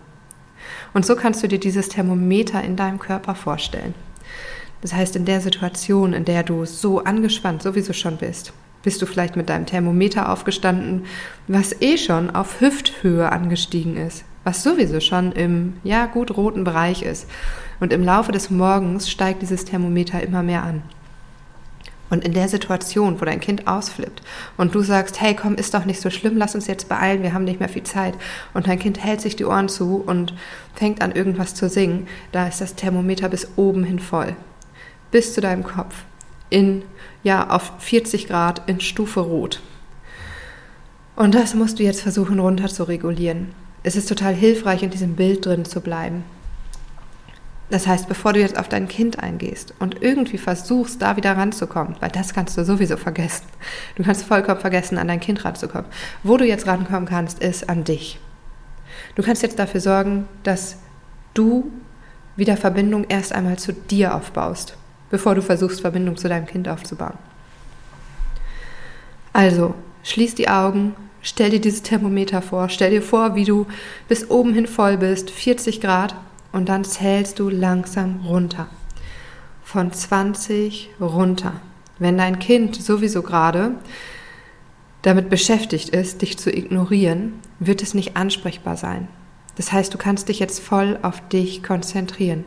Und 0.95 1.05
so 1.07 1.17
kannst 1.17 1.43
du 1.43 1.49
dir 1.49 1.61
dieses 1.61 1.89
Thermometer 1.89 2.63
in 2.63 2.77
deinem 2.77 2.99
Körper 2.99 3.35
vorstellen. 3.35 3.95
Das 4.81 4.95
heißt, 4.95 5.17
in 5.17 5.27
der 5.27 5.41
Situation, 5.41 6.13
in 6.15 6.25
der 6.25 6.43
du 6.43 6.65
so 6.65 7.05
angespannt 7.05 7.63
sowieso 7.63 7.93
schon 7.93 8.17
bist, 8.17 8.53
bist 8.83 9.03
du 9.03 9.07
vielleicht 9.07 9.37
mit 9.37 9.51
deinem 9.51 9.67
Thermometer 9.67 10.31
aufgestanden, 10.31 11.05
was 11.49 11.81
eh 11.83 11.99
schon 11.99 12.31
auf 12.31 12.61
Hüfthöhe 12.61 13.31
angestiegen 13.31 13.97
ist, 13.97 14.25
was 14.45 14.63
sowieso 14.63 15.01
schon 15.01 15.33
im, 15.33 15.75
ja, 15.85 16.07
gut 16.07 16.37
roten 16.37 16.65
Bereich 16.65 17.03
ist. 17.03 17.29
Und 17.79 17.93
im 17.93 18.05
Laufe 18.05 18.33
des 18.33 18.51
Morgens 18.51 19.11
steigt 19.11 19.43
dieses 19.43 19.65
Thermometer 19.65 20.23
immer 20.23 20.43
mehr 20.43 20.63
an. 20.63 20.83
Und 22.11 22.25
in 22.25 22.35
der 22.35 22.49
Situation, 22.49 23.21
wo 23.21 23.25
dein 23.25 23.39
Kind 23.39 23.69
ausflippt 23.69 24.23
und 24.57 24.75
du 24.75 24.83
sagst, 24.83 25.21
hey, 25.21 25.35
komm, 25.37 25.55
ist 25.55 25.75
doch 25.75 25.85
nicht 25.85 26.01
so 26.01 26.11
schlimm, 26.11 26.37
lass 26.37 26.57
uns 26.57 26.67
jetzt 26.67 26.89
beeilen, 26.89 27.23
wir 27.23 27.33
haben 27.33 27.45
nicht 27.45 27.61
mehr 27.61 27.69
viel 27.69 27.85
Zeit. 27.85 28.15
Und 28.53 28.67
dein 28.67 28.81
Kind 28.81 29.03
hält 29.03 29.21
sich 29.21 29.37
die 29.37 29.45
Ohren 29.45 29.69
zu 29.69 30.03
und 30.05 30.35
fängt 30.75 31.03
an, 31.03 31.13
irgendwas 31.13 31.55
zu 31.55 31.69
singen, 31.69 32.09
da 32.33 32.49
ist 32.49 32.61
das 32.61 32.75
Thermometer 32.75 33.29
bis 33.29 33.53
oben 33.55 33.85
hin 33.85 34.01
voll. 34.01 34.35
Bis 35.13 35.35
zu 35.35 35.41
deinem 35.41 35.63
Kopf 35.63 36.05
in, 36.51 36.83
ja, 37.23 37.49
auf 37.49 37.73
40 37.79 38.27
Grad 38.27 38.69
in 38.69 38.81
Stufe 38.81 39.21
Rot. 39.21 39.61
Und 41.15 41.37
das 41.37 41.55
musst 41.55 41.79
du 41.79 41.85
jetzt 41.85 42.03
versuchen 42.03 42.41
runter 42.41 42.67
zu 42.67 42.85
regulieren. 42.85 43.55
Es 43.83 43.97
ist 43.97 44.09
total 44.09 44.35
hilfreich, 44.35 44.83
in 44.83 44.91
diesem 44.91 45.17
Bild 45.17 45.45
drin 45.47 45.65
zu 45.65 45.81
bleiben. 45.81 46.25
Das 47.71 47.87
heißt, 47.87 48.09
bevor 48.09 48.33
du 48.33 48.41
jetzt 48.41 48.59
auf 48.59 48.69
dein 48.69 48.89
Kind 48.89 49.21
eingehst 49.21 49.75
und 49.79 50.03
irgendwie 50.03 50.39
versuchst, 50.39 51.01
da 51.01 51.17
wieder 51.17 51.37
ranzukommen, 51.37 51.95
weil 52.01 52.11
das 52.11 52.35
kannst 52.35 52.59
du 52.59 52.65
sowieso 52.65 52.97
vergessen. 52.97 53.47
Du 53.95 54.03
kannst 54.03 54.25
vollkommen 54.25 54.61
vergessen, 54.61 54.99
an 54.99 55.07
dein 55.07 55.21
Kind 55.21 55.45
ranzukommen. 55.45 55.87
Wo 56.25 56.37
du 56.37 56.45
jetzt 56.45 56.67
rankommen 56.67 57.09
kannst, 57.09 57.39
ist 57.39 57.69
an 57.69 57.85
dich. 57.85 58.19
Du 59.15 59.23
kannst 59.23 59.43
jetzt 59.43 59.59
dafür 59.59 59.81
sorgen, 59.81 60.27
dass 60.43 60.79
du 61.33 61.71
wieder 62.35 62.57
Verbindung 62.57 63.05
erst 63.09 63.33
einmal 63.33 63.59
zu 63.59 63.73
dir 63.73 64.15
aufbaust 64.17 64.77
bevor 65.11 65.35
du 65.35 65.43
versuchst, 65.43 65.81
Verbindung 65.81 66.17
zu 66.17 66.29
deinem 66.29 66.47
Kind 66.47 66.69
aufzubauen. 66.69 67.19
Also, 69.33 69.75
schließ 70.05 70.37
die 70.37 70.49
Augen, 70.49 70.95
stell 71.23 71.51
dir 71.51 71.61
dieses 71.61 71.83
Thermometer 71.83 72.43
vor, 72.43 72.69
stell 72.69 72.91
dir 72.91 73.03
vor, 73.03 73.35
wie 73.35 73.45
du 73.45 73.67
bis 74.09 74.31
oben 74.31 74.55
hin 74.55 74.67
voll 74.67 74.97
bist, 74.97 75.31
40 75.31 75.81
Grad, 75.81 76.15
und 76.53 76.69
dann 76.69 76.85
zählst 76.85 77.39
du 77.39 77.49
langsam 77.49 78.21
runter. 78.27 78.69
Von 79.63 79.93
20 79.93 80.91
runter. 81.01 81.61
Wenn 81.99 82.19
dein 82.19 82.39
Kind 82.39 82.75
sowieso 82.75 83.23
gerade 83.23 83.77
damit 85.03 85.31
beschäftigt 85.31 85.91
ist, 85.91 86.23
dich 86.23 86.39
zu 86.39 86.55
ignorieren, 86.55 87.35
wird 87.59 87.83
es 87.83 87.95
nicht 87.95 88.17
ansprechbar 88.17 88.77
sein. 88.77 89.09
Das 89.57 89.73
heißt, 89.73 89.93
du 89.93 89.99
kannst 89.99 90.29
dich 90.29 90.39
jetzt 90.39 90.61
voll 90.61 90.99
auf 91.03 91.27
dich 91.29 91.63
konzentrieren. 91.63 92.45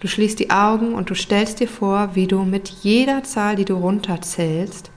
Du 0.00 0.08
schließt 0.08 0.38
die 0.38 0.50
Augen 0.50 0.94
und 0.94 1.10
du 1.10 1.14
stellst 1.14 1.60
dir 1.60 1.68
vor, 1.68 2.14
wie 2.14 2.26
du 2.26 2.42
mit 2.42 2.68
jeder 2.68 3.22
Zahl, 3.22 3.56
die 3.56 3.64
du 3.64 3.74
runterzählst, 3.74 4.90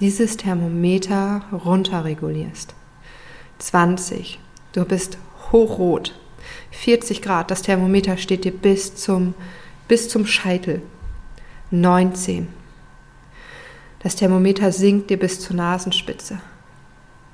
dieses 0.00 0.36
Thermometer 0.36 1.42
runterregulierst. 1.52 2.74
20. 3.58 4.38
Du 4.72 4.84
bist 4.84 5.18
hochrot. 5.50 6.18
40 6.70 7.22
Grad. 7.22 7.50
Das 7.50 7.62
Thermometer 7.62 8.16
steht 8.16 8.44
dir 8.44 8.52
bis 8.52 8.94
zum, 8.94 9.34
bis 9.88 10.08
zum 10.08 10.26
Scheitel. 10.26 10.82
19. 11.70 12.48
Das 14.00 14.14
Thermometer 14.14 14.70
sinkt 14.70 15.10
dir 15.10 15.18
bis 15.18 15.40
zur 15.40 15.56
Nasenspitze. 15.56 16.40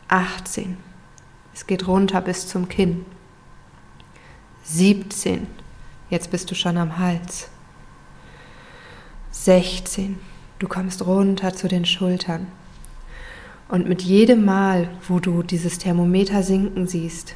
18. 0.08 0.78
Es 1.52 1.66
geht 1.66 1.86
runter 1.86 2.20
bis 2.20 2.48
zum 2.48 2.68
Kinn. 2.68 3.04
17. 4.64 5.46
Jetzt 6.08 6.30
bist 6.30 6.50
du 6.50 6.54
schon 6.54 6.78
am 6.78 6.98
Hals. 6.98 7.48
16. 9.30 10.18
Du 10.64 10.70
kommst 10.70 11.06
runter 11.06 11.52
zu 11.52 11.68
den 11.68 11.84
Schultern. 11.84 12.46
Und 13.68 13.86
mit 13.86 14.00
jedem 14.00 14.46
Mal, 14.46 14.88
wo 15.06 15.18
du 15.18 15.42
dieses 15.42 15.76
Thermometer 15.76 16.42
sinken 16.42 16.86
siehst, 16.86 17.34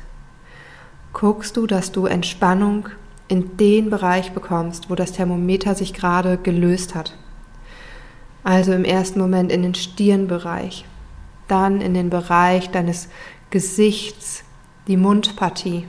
guckst 1.13 1.55
du, 1.59 1.67
dass 1.67 1.93
du 1.93 2.07
Entspannung 2.07 2.89
in 3.29 3.59
den 3.59 3.91
Bereich 3.91 4.33
bekommst, 4.33 4.89
wo 4.89 4.95
das 4.95 5.13
Thermometer 5.13 5.75
sich 5.75 5.93
gerade 5.93 6.39
gelöst 6.39 6.95
hat. 6.95 7.19
Also 8.45 8.73
im 8.73 8.87
ersten 8.87 9.21
Moment 9.21 9.53
in 9.53 9.61
den 9.61 9.75
Stirnbereich, 9.75 10.87
dann 11.49 11.83
in 11.83 11.93
den 11.93 12.09
Bereich 12.09 12.71
deines 12.71 13.11
Gesichts, 13.51 14.43
die 14.87 14.97
Mundpartie, 14.97 15.87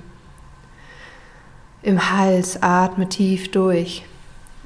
im 1.83 2.11
Hals 2.11 2.61
atme 2.61 3.07
tief 3.07 3.49
durch. 3.49 4.03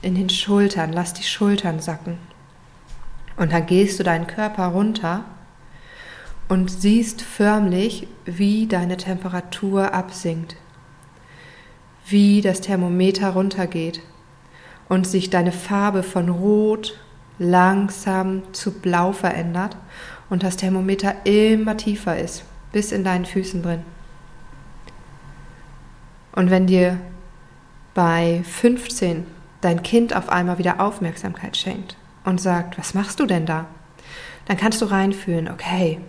In 0.02 0.16
den 0.16 0.32
Schultern, 0.32 0.92
lass 0.92 1.14
die 1.14 1.22
Schultern 1.22 1.80
sacken. 1.80 2.33
Und 3.36 3.52
dann 3.52 3.66
gehst 3.66 4.00
du 4.00 4.04
deinen 4.04 4.28
Körper 4.28 4.68
runter 4.68 5.26
und 6.48 6.70
siehst 6.70 7.22
förmlich, 7.22 8.08
wie 8.26 8.68
deine 8.68 8.98
Temperatur 8.98 9.94
absinkt. 9.94 10.56
Wie 12.06 12.42
das 12.42 12.62
Thermometer 12.62 13.32
runtergeht 13.32 14.02
und 14.90 15.08
sich 15.08 15.30
deine 15.30 15.52
Farbe 15.52 16.04
von 16.04 16.30
Rot 16.30 17.00
langsam 17.40 18.44
zu 18.54 18.72
Blau 18.72 19.14
verändert 19.14 19.78
und 20.30 20.44
das 20.44 20.58
Thermometer 20.58 21.26
immer 21.26 21.78
tiefer 21.78 22.20
ist, 22.20 22.44
bis 22.72 22.92
in 22.92 23.04
deinen 23.04 23.26
Füßen 23.26 23.64
drin. 23.64 23.82
Und 26.36 26.50
wenn 26.50 26.68
dir 26.68 27.00
bei 27.94 28.44
15 28.44 29.26
dein 29.62 29.82
Kind 29.82 30.16
auf 30.16 30.30
einmal 30.30 30.58
wieder 30.58 30.82
Aufmerksamkeit 30.82 31.56
schenkt 31.58 31.96
und 32.24 32.42
sagt, 32.42 32.78
was 32.78 32.94
machst 32.94 33.20
du 33.20 33.26
denn 33.26 33.46
da? 33.46 33.66
Dann 34.46 34.58
kannst 34.58 34.82
du 34.82 34.86
reinfühlen, 34.86 35.50
okay, 35.50 36.00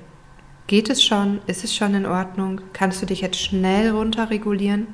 geht 0.67 0.91
es 0.91 1.03
schon? 1.03 1.41
Ist 1.47 1.65
es 1.65 1.75
schon 1.75 1.95
in 1.95 2.07
Ordnung? 2.07 2.61
Kannst 2.73 3.01
du 3.03 3.07
dich 3.07 3.21
jetzt 3.21 3.41
schnell 3.41 3.91
runterregulieren? 3.91 4.87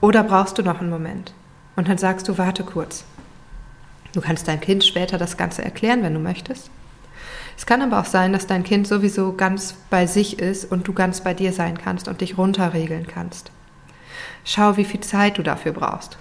Oder 0.00 0.24
brauchst 0.24 0.58
du 0.58 0.62
noch 0.62 0.80
einen 0.80 0.90
Moment? 0.90 1.32
Und 1.76 1.88
dann 1.88 1.98
sagst 1.98 2.28
du, 2.28 2.38
warte 2.38 2.64
kurz. 2.64 3.04
Du 4.12 4.20
kannst 4.20 4.48
deinem 4.48 4.60
Kind 4.60 4.84
später 4.84 5.16
das 5.16 5.36
Ganze 5.36 5.64
erklären, 5.64 6.02
wenn 6.02 6.14
du 6.14 6.20
möchtest. 6.20 6.70
Es 7.56 7.66
kann 7.66 7.82
aber 7.82 8.00
auch 8.00 8.06
sein, 8.06 8.32
dass 8.32 8.46
dein 8.46 8.64
Kind 8.64 8.86
sowieso 8.86 9.34
ganz 9.34 9.74
bei 9.90 10.06
sich 10.06 10.38
ist 10.38 10.70
und 10.70 10.88
du 10.88 10.92
ganz 10.92 11.22
bei 11.22 11.34
dir 11.34 11.52
sein 11.52 11.78
kannst 11.78 12.08
und 12.08 12.20
dich 12.20 12.38
runterregeln 12.38 13.06
kannst. 13.06 13.50
Schau, 14.44 14.76
wie 14.76 14.84
viel 14.84 15.00
Zeit 15.00 15.38
du 15.38 15.42
dafür 15.42 15.72
brauchst. 15.72 16.18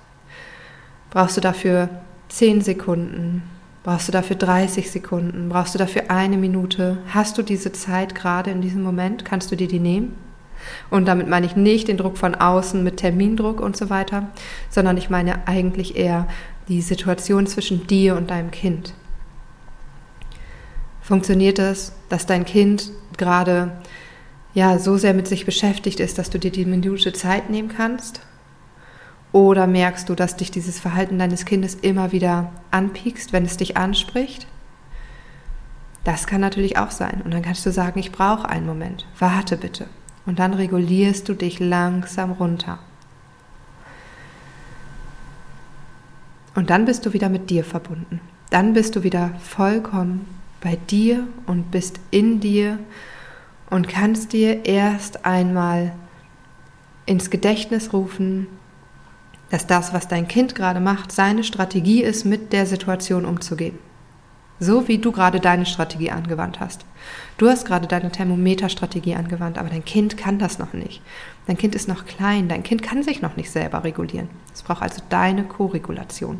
Brauchst 1.10 1.38
du 1.38 1.42
dafür 1.42 1.90
10 2.30 2.62
Sekunden? 2.62 3.44
Brauchst 3.84 4.08
du 4.08 4.12
dafür 4.12 4.36
30 4.36 4.92
Sekunden? 4.92 5.50
Brauchst 5.50 5.74
du 5.74 5.80
dafür 5.80 6.12
eine 6.12 6.38
Minute? 6.38 7.00
Hast 7.08 7.38
du 7.38 7.42
diese 7.42 7.72
Zeit 7.72 8.14
gerade 8.14 8.52
in 8.52 8.62
diesem 8.62 8.84
Moment? 8.84 9.26
Kannst 9.26 9.52
du 9.52 9.56
dir 9.56 9.68
die 9.68 9.80
nehmen? 9.80 10.16
Und 10.92 11.08
damit 11.08 11.28
meine 11.28 11.48
ich 11.48 11.56
nicht 11.56 11.88
den 11.88 11.98
Druck 11.98 12.20
von 12.20 12.36
außen 12.36 12.84
mit 12.84 12.98
Termindruck 12.98 13.60
und 13.60 13.76
so 13.76 13.90
weiter, 13.90 14.28
sondern 14.70 14.98
ich 14.98 15.10
meine 15.10 15.48
eigentlich 15.48 15.98
eher 15.98 16.28
die 16.68 16.82
Situation 16.82 17.48
zwischen 17.48 17.88
dir 17.88 18.16
und 18.16 18.30
deinem 18.30 18.52
Kind. 18.52 18.94
Funktioniert 21.02 21.58
es, 21.58 21.94
dass 22.10 22.28
dein 22.28 22.46
Kind 22.46 22.92
gerade 23.18 23.72
ja 24.54 24.78
so 24.78 24.98
sehr 24.98 25.16
mit 25.16 25.28
sich 25.28 25.46
beschäftigt 25.46 26.00
ist, 26.00 26.20
dass 26.20 26.30
du 26.30 26.38
dir 26.38 26.52
die 26.52 26.66
Minute 26.66 27.14
Zeit 27.14 27.50
nehmen 27.50 27.70
kannst? 27.70 28.22
Oder 29.32 29.66
merkst 29.66 30.10
du, 30.10 30.16
dass 30.16 30.36
dich 30.36 30.52
dieses 30.52 30.80
Verhalten 30.80 31.18
deines 31.18 31.46
Kindes 31.46 31.76
immer 31.76 32.12
wieder 32.12 32.52
anpiekst, 32.72 33.32
wenn 33.32 33.46
es 33.46 33.58
dich 33.58 33.78
anspricht? 33.78 34.46
Das 36.04 36.28
kann 36.28 36.42
natürlich 36.42 36.78
auch 36.78 36.92
sein. 36.92 37.22
Und 37.24 37.32
dann 37.32 37.42
kannst 37.42 37.66
du 37.66 37.72
sagen, 37.72 38.00
ich 38.00 38.12
brauche 38.12 38.50
einen 38.50 38.66
Moment. 38.66 39.08
Warte 39.20 39.56
bitte. 39.56 39.88
Und 40.26 40.40
dann 40.40 40.54
regulierst 40.54 41.30
du 41.30 41.34
dich 41.34 41.60
langsam 41.60 42.32
runter. 42.32 42.80
Und 46.54 46.70
dann 46.70 46.86
bist 46.86 47.06
du 47.06 47.14
wieder 47.14 47.30
mit 47.30 47.50
dir 47.50 47.64
verbunden. 47.64 48.20
Dann 48.50 48.74
bist 48.74 48.96
du 48.96 49.04
wieder 49.04 49.32
vollkommen 49.40 50.28
bei 50.60 50.76
dir 50.90 51.26
und 51.48 51.72
bist 51.72 52.00
in 52.12 52.42
dir 52.42 52.78
und 53.70 53.88
kannst 53.88 54.34
dir 54.34 54.66
erst 54.66 55.26
einmal 55.26 55.94
ins 57.06 57.30
Gedächtnis 57.30 57.94
rufen, 57.94 58.48
dass 59.52 59.68
das, 59.68 59.94
was 59.94 60.08
dein 60.08 60.28
Kind 60.28 60.56
gerade 60.56 60.80
macht, 60.80 61.12
seine 61.12 61.44
Strategie 61.44 62.02
ist, 62.02 62.26
mit 62.26 62.54
der 62.54 62.66
Situation 62.66 63.26
umzugehen. 63.26 63.78
So 64.60 64.88
wie 64.88 64.98
du 64.98 65.12
gerade 65.12 65.40
deine 65.40 65.66
Strategie 65.66 66.10
angewandt 66.10 66.60
hast. 66.60 66.86
Du 67.38 67.50
hast 67.50 67.66
gerade 67.66 67.88
deine 67.88 68.12
Thermometerstrategie 68.12 69.16
angewandt, 69.16 69.58
aber 69.58 69.70
dein 69.70 69.84
Kind 69.84 70.18
kann 70.18 70.40
das 70.40 70.58
noch 70.58 70.72
nicht. 70.74 71.02
Dein 71.48 71.58
Kind 71.58 71.76
ist 71.76 71.88
noch 71.88 72.06
klein, 72.06 72.48
dein 72.48 72.64
Kind 72.64 72.82
kann 72.82 73.04
sich 73.04 73.22
noch 73.22 73.36
nicht 73.36 73.52
selber 73.52 73.84
regulieren. 73.84 74.30
Es 74.54 74.62
braucht 74.62 74.84
also 74.84 75.02
deine 75.10 75.44
Co-Regulation. 75.44 76.40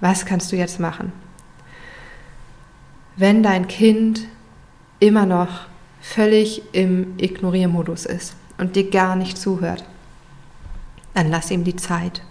Was 0.00 0.26
kannst 0.26 0.52
du 0.52 0.56
jetzt 0.56 0.78
machen? 0.78 1.12
Wenn 3.16 3.42
dein 3.42 3.68
Kind 3.68 4.26
immer 4.98 5.24
noch 5.24 5.66
völlig 6.00 6.62
im 6.72 7.14
Ignoriermodus 7.18 8.04
ist 8.04 8.34
und 8.58 8.76
dir 8.76 8.90
gar 8.90 9.16
nicht 9.16 9.38
zuhört, 9.38 9.84
dann 11.14 11.30
lass 11.30 11.50
ihm 11.50 11.64
die 11.64 11.76
Zeit. 11.76 12.22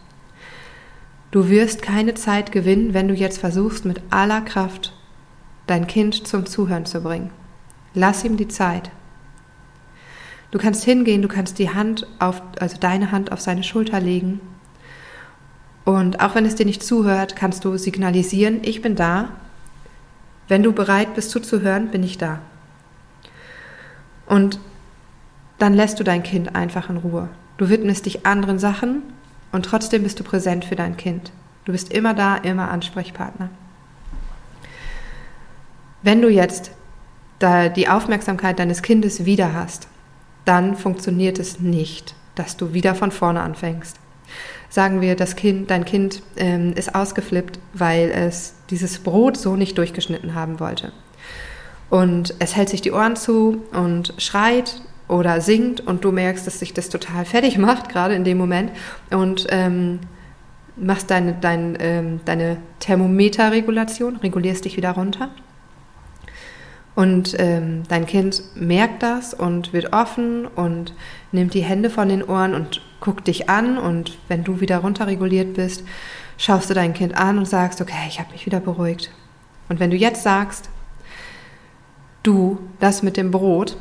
Du 1.31 1.49
wirst 1.49 1.81
keine 1.81 2.13
Zeit 2.13 2.51
gewinnen, 2.51 2.93
wenn 2.93 3.07
du 3.07 3.13
jetzt 3.13 3.39
versuchst, 3.39 3.85
mit 3.85 4.01
aller 4.09 4.41
Kraft 4.41 4.93
dein 5.67 5.87
Kind 5.87 6.27
zum 6.27 6.45
Zuhören 6.45 6.85
zu 6.85 7.01
bringen. 7.01 7.29
Lass 7.93 8.23
ihm 8.23 8.37
die 8.37 8.49
Zeit. 8.49 8.91
Du 10.51 10.59
kannst 10.59 10.83
hingehen, 10.83 11.21
du 11.21 11.29
kannst 11.29 11.59
die 11.59 11.69
Hand 11.69 12.05
auf, 12.19 12.41
also 12.59 12.75
deine 12.77 13.11
Hand 13.11 13.31
auf 13.31 13.39
seine 13.39 13.63
Schulter 13.63 14.01
legen. 14.01 14.41
Und 15.85 16.19
auch 16.19 16.35
wenn 16.35 16.45
es 16.45 16.55
dir 16.55 16.65
nicht 16.65 16.83
zuhört, 16.83 17.35
kannst 17.37 17.63
du 17.63 17.77
signalisieren, 17.77 18.59
ich 18.63 18.81
bin 18.81 18.95
da. 18.95 19.29
Wenn 20.49 20.63
du 20.63 20.73
bereit 20.73 21.15
bist 21.15 21.31
zuzuhören, 21.31 21.89
bin 21.91 22.03
ich 22.03 22.17
da. 22.17 22.41
Und 24.25 24.59
dann 25.57 25.73
lässt 25.73 25.99
du 25.99 26.03
dein 26.03 26.23
Kind 26.23 26.55
einfach 26.55 26.89
in 26.89 26.97
Ruhe. 26.97 27.29
Du 27.57 27.69
widmest 27.69 28.05
dich 28.05 28.25
anderen 28.25 28.59
Sachen 28.59 29.03
und 29.51 29.65
trotzdem 29.65 30.03
bist 30.03 30.19
du 30.19 30.23
präsent 30.23 30.65
für 30.65 30.75
dein 30.75 30.97
Kind. 30.97 31.31
Du 31.65 31.71
bist 31.71 31.93
immer 31.93 32.13
da, 32.13 32.37
immer 32.37 32.71
Ansprechpartner. 32.71 33.49
Wenn 36.01 36.21
du 36.21 36.29
jetzt 36.29 36.71
die 37.75 37.87
Aufmerksamkeit 37.87 38.59
deines 38.59 38.83
Kindes 38.83 39.25
wieder 39.25 39.53
hast, 39.53 39.87
dann 40.45 40.75
funktioniert 40.75 41.39
es 41.39 41.59
nicht, 41.59 42.15
dass 42.35 42.55
du 42.55 42.73
wieder 42.73 42.93
von 42.93 43.11
vorne 43.11 43.41
anfängst. 43.41 43.97
Sagen 44.69 45.01
wir, 45.01 45.15
das 45.15 45.35
Kind, 45.35 45.69
dein 45.69 45.83
Kind 45.83 46.21
ähm, 46.37 46.73
ist 46.73 46.95
ausgeflippt, 46.95 47.59
weil 47.73 48.09
es 48.11 48.53
dieses 48.69 48.99
Brot 48.99 49.37
so 49.37 49.55
nicht 49.55 49.77
durchgeschnitten 49.77 50.33
haben 50.33 50.59
wollte. 50.59 50.93
Und 51.89 52.35
es 52.39 52.55
hält 52.55 52.69
sich 52.69 52.81
die 52.81 52.91
Ohren 52.91 53.17
zu 53.17 53.63
und 53.73 54.13
schreit 54.17 54.81
oder 55.11 55.41
singt 55.41 55.81
und 55.81 56.05
du 56.05 56.11
merkst, 56.13 56.47
dass 56.47 56.59
sich 56.59 56.73
das 56.73 56.87
total 56.87 57.25
fertig 57.25 57.57
macht, 57.57 57.89
gerade 57.89 58.15
in 58.15 58.23
dem 58.23 58.37
Moment. 58.37 58.71
Und 59.09 59.45
ähm, 59.49 59.99
machst 60.77 61.11
deine, 61.11 61.33
dein, 61.33 61.77
ähm, 61.81 62.21
deine 62.23 62.57
Thermometerregulation, 62.79 64.15
regulierst 64.15 64.63
dich 64.63 64.77
wieder 64.77 64.91
runter. 64.91 65.29
Und 66.95 67.35
ähm, 67.39 67.83
dein 67.89 68.05
Kind 68.05 68.41
merkt 68.55 69.03
das 69.03 69.33
und 69.33 69.73
wird 69.73 69.91
offen 69.91 70.47
und 70.47 70.93
nimmt 71.33 71.53
die 71.53 71.63
Hände 71.63 71.89
von 71.89 72.07
den 72.07 72.23
Ohren 72.23 72.53
und 72.53 72.81
guckt 73.01 73.27
dich 73.27 73.49
an. 73.49 73.77
Und 73.77 74.17
wenn 74.29 74.45
du 74.45 74.61
wieder 74.61 74.77
runterreguliert 74.77 75.55
bist, 75.55 75.83
schaust 76.37 76.69
du 76.69 76.73
dein 76.73 76.93
Kind 76.93 77.17
an 77.17 77.37
und 77.37 77.49
sagst, 77.49 77.81
okay, 77.81 78.07
ich 78.07 78.19
habe 78.21 78.31
mich 78.31 78.45
wieder 78.45 78.61
beruhigt. 78.61 79.11
Und 79.67 79.81
wenn 79.81 79.91
du 79.91 79.97
jetzt 79.97 80.23
sagst, 80.23 80.69
du, 82.23 82.59
das 82.79 83.03
mit 83.03 83.17
dem 83.17 83.31
Brot, 83.31 83.75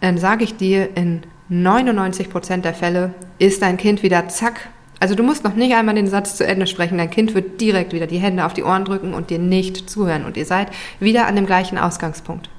dann 0.00 0.18
sage 0.18 0.44
ich 0.44 0.56
dir, 0.56 0.96
in 0.96 1.22
99 1.48 2.30
Prozent 2.30 2.64
der 2.64 2.74
Fälle 2.74 3.14
ist 3.38 3.62
dein 3.62 3.76
Kind 3.76 4.02
wieder 4.02 4.28
zack. 4.28 4.68
Also 5.00 5.14
du 5.14 5.22
musst 5.22 5.44
noch 5.44 5.54
nicht 5.54 5.74
einmal 5.74 5.94
den 5.94 6.08
Satz 6.08 6.36
zu 6.36 6.46
Ende 6.46 6.66
sprechen. 6.66 6.98
Dein 6.98 7.10
Kind 7.10 7.34
wird 7.34 7.60
direkt 7.60 7.92
wieder 7.92 8.06
die 8.06 8.18
Hände 8.18 8.44
auf 8.44 8.54
die 8.54 8.64
Ohren 8.64 8.84
drücken 8.84 9.14
und 9.14 9.30
dir 9.30 9.38
nicht 9.38 9.88
zuhören. 9.88 10.24
Und 10.24 10.36
ihr 10.36 10.44
seid 10.44 10.68
wieder 11.00 11.26
an 11.26 11.36
dem 11.36 11.46
gleichen 11.46 11.78
Ausgangspunkt. 11.78 12.50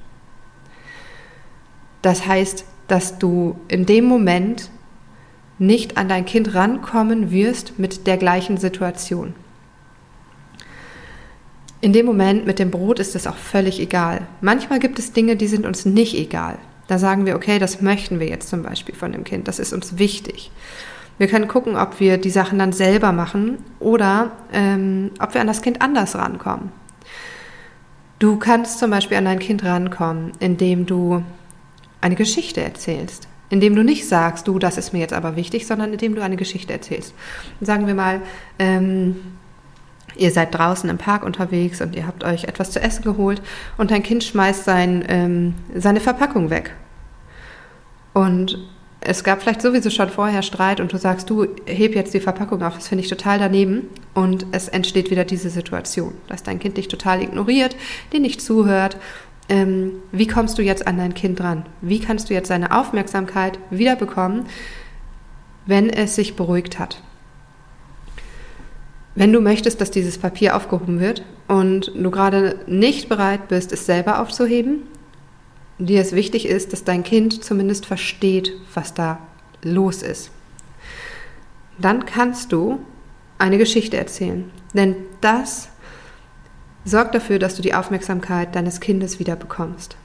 Das 2.02 2.26
heißt, 2.26 2.64
dass 2.88 3.18
du 3.18 3.56
in 3.68 3.86
dem 3.86 4.06
Moment 4.06 4.70
nicht 5.58 5.98
an 5.98 6.08
dein 6.08 6.24
Kind 6.24 6.54
rankommen 6.54 7.30
wirst 7.30 7.78
mit 7.78 8.06
der 8.06 8.16
gleichen 8.16 8.56
Situation. 8.56 9.34
In 11.82 11.92
dem 11.92 12.06
Moment 12.06 12.46
mit 12.46 12.58
dem 12.58 12.70
Brot 12.70 12.98
ist 12.98 13.14
es 13.14 13.26
auch 13.26 13.36
völlig 13.36 13.80
egal. 13.80 14.26
Manchmal 14.40 14.80
gibt 14.80 14.98
es 14.98 15.12
Dinge, 15.12 15.36
die 15.36 15.46
sind 15.46 15.66
uns 15.66 15.84
nicht 15.84 16.14
egal. 16.14 16.58
Da 16.90 16.98
sagen 16.98 17.24
wir, 17.24 17.36
okay, 17.36 17.60
das 17.60 17.80
möchten 17.80 18.18
wir 18.18 18.26
jetzt 18.26 18.48
zum 18.48 18.64
Beispiel 18.64 18.96
von 18.96 19.12
dem 19.12 19.22
Kind, 19.22 19.46
das 19.46 19.60
ist 19.60 19.72
uns 19.72 19.98
wichtig. 19.98 20.50
Wir 21.18 21.28
können 21.28 21.46
gucken, 21.46 21.76
ob 21.76 22.00
wir 22.00 22.18
die 22.18 22.30
Sachen 22.30 22.58
dann 22.58 22.72
selber 22.72 23.12
machen 23.12 23.58
oder 23.78 24.32
ähm, 24.52 25.12
ob 25.20 25.32
wir 25.34 25.40
an 25.40 25.46
das 25.46 25.62
Kind 25.62 25.82
anders 25.82 26.16
rankommen. 26.16 26.72
Du 28.18 28.38
kannst 28.38 28.80
zum 28.80 28.90
Beispiel 28.90 29.18
an 29.18 29.26
dein 29.26 29.38
Kind 29.38 29.62
rankommen, 29.62 30.32
indem 30.40 30.84
du 30.84 31.22
eine 32.00 32.16
Geschichte 32.16 32.60
erzählst. 32.60 33.28
Indem 33.50 33.76
du 33.76 33.84
nicht 33.84 34.08
sagst, 34.08 34.48
du, 34.48 34.58
das 34.58 34.76
ist 34.76 34.92
mir 34.92 34.98
jetzt 34.98 35.14
aber 35.14 35.36
wichtig, 35.36 35.68
sondern 35.68 35.92
indem 35.92 36.16
du 36.16 36.24
eine 36.24 36.36
Geschichte 36.36 36.72
erzählst. 36.72 37.14
sagen 37.60 37.86
wir 37.86 37.94
mal, 37.94 38.20
ähm, 38.58 39.14
ihr 40.16 40.32
seid 40.32 40.52
draußen 40.52 40.90
im 40.90 40.98
Park 40.98 41.22
unterwegs 41.22 41.80
und 41.80 41.94
ihr 41.94 42.08
habt 42.08 42.24
euch 42.24 42.44
etwas 42.44 42.72
zu 42.72 42.82
essen 42.82 43.04
geholt 43.04 43.40
und 43.78 43.92
dein 43.92 44.02
Kind 44.02 44.24
schmeißt 44.24 44.64
sein, 44.64 45.04
ähm, 45.06 45.54
seine 45.76 46.00
Verpackung 46.00 46.50
weg. 46.50 46.74
Und 48.12 48.58
es 49.00 49.24
gab 49.24 49.40
vielleicht 49.40 49.62
sowieso 49.62 49.88
schon 49.90 50.10
vorher 50.10 50.42
Streit 50.42 50.80
und 50.80 50.92
du 50.92 50.98
sagst, 50.98 51.30
du 51.30 51.46
heb 51.66 51.94
jetzt 51.94 52.12
die 52.12 52.20
Verpackung 52.20 52.62
auf, 52.62 52.74
das 52.74 52.88
finde 52.88 53.02
ich 53.02 53.10
total 53.10 53.38
daneben 53.38 53.88
und 54.14 54.46
es 54.52 54.68
entsteht 54.68 55.10
wieder 55.10 55.24
diese 55.24 55.48
Situation, 55.48 56.12
dass 56.28 56.42
dein 56.42 56.58
Kind 56.58 56.76
dich 56.76 56.88
total 56.88 57.22
ignoriert, 57.22 57.76
dir 58.12 58.20
nicht 58.20 58.42
zuhört. 58.42 58.98
Ähm, 59.48 59.92
wie 60.12 60.26
kommst 60.26 60.58
du 60.58 60.62
jetzt 60.62 60.86
an 60.86 60.98
dein 60.98 61.14
Kind 61.14 61.40
dran? 61.40 61.64
Wie 61.80 61.98
kannst 61.98 62.28
du 62.28 62.34
jetzt 62.34 62.48
seine 62.48 62.76
Aufmerksamkeit 62.76 63.58
wiederbekommen, 63.70 64.44
wenn 65.66 65.88
es 65.88 66.14
sich 66.14 66.36
beruhigt 66.36 66.78
hat? 66.78 67.02
Wenn 69.14 69.32
du 69.32 69.40
möchtest, 69.40 69.80
dass 69.80 69.90
dieses 69.90 70.18
Papier 70.18 70.54
aufgehoben 70.54 71.00
wird 71.00 71.24
und 71.48 71.90
du 71.96 72.10
gerade 72.10 72.60
nicht 72.66 73.08
bereit 73.08 73.48
bist, 73.48 73.72
es 73.72 73.86
selber 73.86 74.20
aufzuheben, 74.20 74.82
dir 75.86 76.00
es 76.00 76.12
wichtig 76.12 76.46
ist, 76.46 76.72
dass 76.72 76.84
dein 76.84 77.02
Kind 77.02 77.42
zumindest 77.44 77.86
versteht, 77.86 78.52
was 78.74 78.94
da 78.94 79.18
los 79.62 80.02
ist, 80.02 80.30
dann 81.78 82.06
kannst 82.06 82.52
du 82.52 82.80
eine 83.38 83.58
Geschichte 83.58 83.96
erzählen. 83.96 84.50
Denn 84.74 84.96
das 85.20 85.68
sorgt 86.84 87.14
dafür, 87.14 87.38
dass 87.38 87.56
du 87.56 87.62
die 87.62 87.74
Aufmerksamkeit 87.74 88.54
deines 88.54 88.80
Kindes 88.80 89.18
wieder 89.18 89.36
bekommst. 89.36 89.96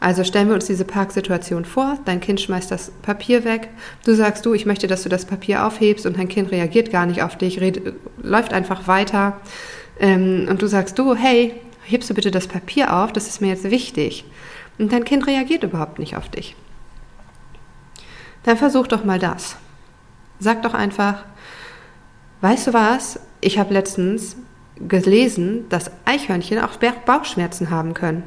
Also 0.00 0.22
stellen 0.24 0.48
wir 0.48 0.54
uns 0.54 0.66
diese 0.66 0.84
Parksituation 0.84 1.64
vor, 1.64 1.98
dein 2.04 2.20
Kind 2.20 2.40
schmeißt 2.40 2.70
das 2.70 2.90
Papier 3.02 3.44
weg, 3.44 3.70
du 4.04 4.14
sagst 4.14 4.44
du, 4.44 4.52
ich 4.52 4.66
möchte, 4.66 4.86
dass 4.86 5.02
du 5.02 5.08
das 5.08 5.24
Papier 5.24 5.66
aufhebst 5.66 6.04
und 6.04 6.18
dein 6.18 6.28
Kind 6.28 6.50
reagiert 6.50 6.90
gar 6.90 7.06
nicht 7.06 7.22
auf 7.22 7.38
dich, 7.38 7.60
red, 7.60 7.94
läuft 8.22 8.52
einfach 8.52 8.86
weiter 8.86 9.40
ähm, 9.98 10.46
und 10.50 10.60
du 10.60 10.66
sagst 10.66 10.98
du, 10.98 11.14
hey, 11.14 11.54
hebst 11.84 12.10
du 12.10 12.14
bitte 12.14 12.30
das 12.30 12.48
Papier 12.48 12.94
auf, 12.94 13.12
das 13.12 13.28
ist 13.28 13.40
mir 13.40 13.48
jetzt 13.48 13.70
wichtig. 13.70 14.24
Und 14.78 14.92
dein 14.92 15.04
Kind 15.04 15.26
reagiert 15.26 15.62
überhaupt 15.62 15.98
nicht 15.98 16.16
auf 16.16 16.28
dich. 16.28 16.56
Dann 18.42 18.56
versuch 18.56 18.86
doch 18.86 19.04
mal 19.04 19.18
das. 19.18 19.56
Sag 20.38 20.62
doch 20.62 20.74
einfach, 20.74 21.24
weißt 22.40 22.68
du 22.68 22.72
was, 22.72 23.20
ich 23.40 23.58
habe 23.58 23.72
letztens 23.72 24.36
gelesen, 24.76 25.68
dass 25.68 25.90
Eichhörnchen 26.04 26.58
auch 26.58 26.76
Bauchschmerzen 27.06 27.70
haben 27.70 27.94
können. 27.94 28.24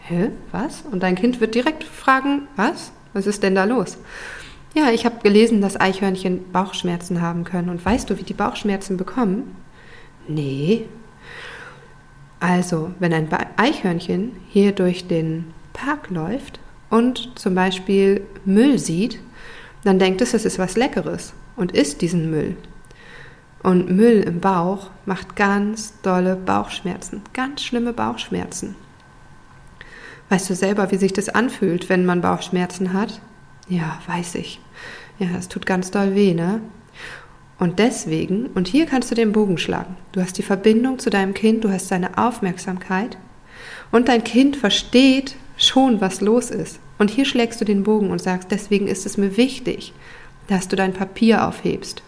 Hä? 0.00 0.30
Was? 0.50 0.82
Und 0.90 1.02
dein 1.02 1.14
Kind 1.14 1.40
wird 1.40 1.54
direkt 1.54 1.84
fragen, 1.84 2.48
was? 2.56 2.92
Was 3.12 3.26
ist 3.26 3.42
denn 3.42 3.54
da 3.54 3.64
los? 3.64 3.98
Ja, 4.74 4.90
ich 4.90 5.04
habe 5.04 5.22
gelesen, 5.22 5.60
dass 5.60 5.80
Eichhörnchen 5.80 6.50
Bauchschmerzen 6.50 7.20
haben 7.20 7.44
können. 7.44 7.68
Und 7.68 7.84
weißt 7.84 8.08
du, 8.10 8.18
wie 8.18 8.22
die 8.22 8.34
Bauchschmerzen 8.34 8.96
bekommen? 8.96 9.54
Nee. 10.26 10.86
Also, 12.42 12.90
wenn 12.98 13.12
ein 13.12 13.28
Eichhörnchen 13.56 14.32
hier 14.48 14.72
durch 14.72 15.06
den 15.06 15.54
Park 15.72 16.10
läuft 16.10 16.58
und 16.90 17.38
zum 17.38 17.54
Beispiel 17.54 18.26
Müll 18.44 18.80
sieht, 18.80 19.20
dann 19.84 20.00
denkt 20.00 20.20
es, 20.22 20.34
es 20.34 20.44
ist 20.44 20.58
was 20.58 20.74
Leckeres 20.74 21.34
und 21.54 21.70
isst 21.70 22.02
diesen 22.02 22.32
Müll. 22.32 22.56
Und 23.62 23.92
Müll 23.94 24.22
im 24.22 24.40
Bauch 24.40 24.90
macht 25.06 25.36
ganz 25.36 25.94
dolle 26.02 26.34
Bauchschmerzen, 26.34 27.22
ganz 27.32 27.62
schlimme 27.62 27.92
Bauchschmerzen. 27.92 28.74
Weißt 30.28 30.50
du 30.50 30.56
selber, 30.56 30.90
wie 30.90 30.96
sich 30.96 31.12
das 31.12 31.28
anfühlt, 31.28 31.88
wenn 31.88 32.04
man 32.04 32.22
Bauchschmerzen 32.22 32.92
hat? 32.92 33.20
Ja, 33.68 34.00
weiß 34.08 34.34
ich. 34.34 34.60
Ja, 35.20 35.28
es 35.38 35.46
tut 35.46 35.64
ganz 35.64 35.92
doll 35.92 36.16
weh, 36.16 36.34
ne? 36.34 36.60
Und 37.62 37.78
deswegen, 37.78 38.46
und 38.56 38.66
hier 38.66 38.86
kannst 38.86 39.12
du 39.12 39.14
den 39.14 39.30
Bogen 39.30 39.56
schlagen. 39.56 39.96
Du 40.10 40.20
hast 40.20 40.36
die 40.36 40.42
Verbindung 40.42 40.98
zu 40.98 41.10
deinem 41.10 41.32
Kind, 41.32 41.62
du 41.62 41.70
hast 41.70 41.86
seine 41.86 42.18
Aufmerksamkeit 42.18 43.16
und 43.92 44.08
dein 44.08 44.24
Kind 44.24 44.56
versteht 44.56 45.36
schon, 45.56 46.00
was 46.00 46.20
los 46.20 46.50
ist. 46.50 46.80
Und 46.98 47.08
hier 47.08 47.24
schlägst 47.24 47.60
du 47.60 47.64
den 47.64 47.84
Bogen 47.84 48.10
und 48.10 48.20
sagst, 48.20 48.50
deswegen 48.50 48.88
ist 48.88 49.06
es 49.06 49.16
mir 49.16 49.36
wichtig, 49.36 49.92
dass 50.48 50.66
du 50.66 50.74
dein 50.74 50.92
Papier 50.92 51.46
aufhebst. 51.46 52.02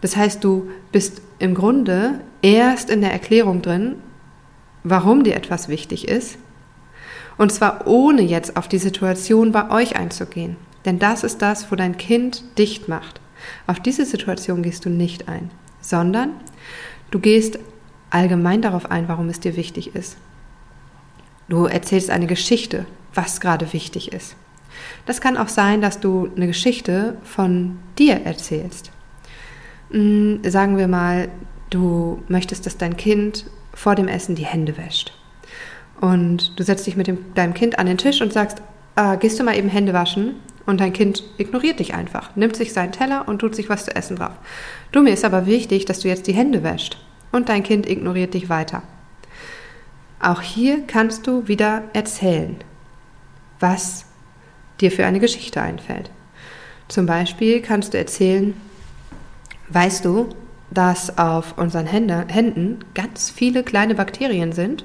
Das 0.00 0.16
heißt, 0.16 0.44
du 0.44 0.70
bist 0.92 1.22
im 1.40 1.56
Grunde 1.56 2.20
erst 2.40 2.88
in 2.88 3.00
der 3.00 3.10
Erklärung 3.10 3.62
drin, 3.62 3.96
warum 4.84 5.24
dir 5.24 5.34
etwas 5.34 5.68
wichtig 5.68 6.06
ist 6.06 6.38
und 7.36 7.50
zwar 7.50 7.88
ohne 7.88 8.22
jetzt 8.22 8.56
auf 8.56 8.68
die 8.68 8.78
Situation 8.78 9.50
bei 9.50 9.70
euch 9.70 9.96
einzugehen. 9.96 10.54
Denn 10.84 11.00
das 11.00 11.24
ist 11.24 11.42
das, 11.42 11.72
wo 11.72 11.74
dein 11.74 11.96
Kind 11.96 12.44
dicht 12.58 12.86
macht. 12.86 13.20
Auf 13.66 13.80
diese 13.80 14.04
Situation 14.04 14.62
gehst 14.62 14.84
du 14.84 14.90
nicht 14.90 15.28
ein, 15.28 15.50
sondern 15.80 16.32
du 17.10 17.18
gehst 17.18 17.58
allgemein 18.10 18.62
darauf 18.62 18.90
ein, 18.90 19.08
warum 19.08 19.28
es 19.28 19.40
dir 19.40 19.56
wichtig 19.56 19.94
ist. 19.94 20.16
Du 21.48 21.64
erzählst 21.64 22.10
eine 22.10 22.26
Geschichte, 22.26 22.86
was 23.14 23.40
gerade 23.40 23.72
wichtig 23.72 24.12
ist. 24.12 24.36
Das 25.06 25.20
kann 25.20 25.36
auch 25.36 25.48
sein, 25.48 25.80
dass 25.80 26.00
du 26.00 26.30
eine 26.36 26.46
Geschichte 26.46 27.16
von 27.24 27.78
dir 27.98 28.22
erzählst. 28.24 28.92
Hm, 29.90 30.40
sagen 30.44 30.76
wir 30.76 30.88
mal, 30.88 31.28
du 31.70 32.22
möchtest, 32.28 32.66
dass 32.66 32.76
dein 32.76 32.96
Kind 32.96 33.46
vor 33.74 33.94
dem 33.94 34.08
Essen 34.08 34.34
die 34.34 34.46
Hände 34.46 34.76
wäscht. 34.76 35.12
Und 36.00 36.58
du 36.58 36.64
setzt 36.64 36.86
dich 36.86 36.96
mit 36.96 37.06
dem, 37.06 37.34
deinem 37.34 37.54
Kind 37.54 37.78
an 37.78 37.86
den 37.86 37.98
Tisch 37.98 38.20
und 38.20 38.32
sagst, 38.32 38.62
äh, 38.96 39.16
gehst 39.16 39.38
du 39.38 39.44
mal 39.44 39.56
eben 39.56 39.68
Hände 39.68 39.92
waschen? 39.92 40.36
Und 40.66 40.80
dein 40.80 40.92
Kind 40.92 41.24
ignoriert 41.38 41.78
dich 41.78 41.94
einfach, 41.94 42.36
nimmt 42.36 42.56
sich 42.56 42.72
seinen 42.72 42.92
Teller 42.92 43.26
und 43.26 43.38
tut 43.38 43.54
sich 43.54 43.68
was 43.68 43.86
zu 43.86 43.96
essen 43.96 44.16
drauf. 44.16 44.34
Du, 44.92 45.02
mir 45.02 45.12
ist 45.12 45.24
aber 45.24 45.46
wichtig, 45.46 45.84
dass 45.84 46.00
du 46.00 46.08
jetzt 46.08 46.26
die 46.26 46.34
Hände 46.34 46.62
wäscht. 46.62 46.98
Und 47.32 47.48
dein 47.48 47.62
Kind 47.62 47.88
ignoriert 47.88 48.34
dich 48.34 48.48
weiter. 48.48 48.82
Auch 50.20 50.42
hier 50.42 50.86
kannst 50.86 51.26
du 51.26 51.48
wieder 51.48 51.84
erzählen, 51.92 52.56
was 53.58 54.04
dir 54.80 54.90
für 54.90 55.06
eine 55.06 55.20
Geschichte 55.20 55.62
einfällt. 55.62 56.10
Zum 56.88 57.06
Beispiel 57.06 57.62
kannst 57.62 57.94
du 57.94 57.98
erzählen, 57.98 58.54
weißt 59.68 60.04
du, 60.04 60.28
dass 60.70 61.18
auf 61.18 61.56
unseren 61.56 61.86
Händen 61.86 62.84
ganz 62.94 63.30
viele 63.30 63.62
kleine 63.62 63.94
Bakterien 63.94 64.52
sind 64.52 64.84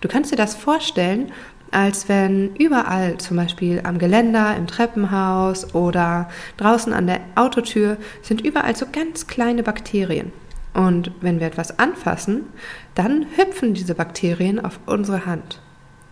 Du 0.00 0.08
kannst 0.08 0.30
dir 0.30 0.36
das 0.36 0.54
vorstellen, 0.54 1.32
als 1.70 2.08
wenn 2.08 2.54
überall, 2.56 3.18
zum 3.18 3.36
Beispiel 3.36 3.80
am 3.84 3.98
Geländer, 3.98 4.56
im 4.56 4.66
Treppenhaus 4.66 5.74
oder 5.74 6.28
draußen 6.56 6.92
an 6.92 7.06
der 7.06 7.20
Autotür, 7.34 7.98
sind 8.22 8.40
überall 8.40 8.74
so 8.74 8.86
ganz 8.90 9.26
kleine 9.26 9.62
Bakterien. 9.62 10.32
Und 10.74 11.10
wenn 11.20 11.40
wir 11.40 11.46
etwas 11.46 11.78
anfassen, 11.78 12.46
dann 12.94 13.26
hüpfen 13.36 13.74
diese 13.74 13.94
Bakterien 13.94 14.64
auf 14.64 14.80
unsere 14.86 15.26
Hand. 15.26 15.60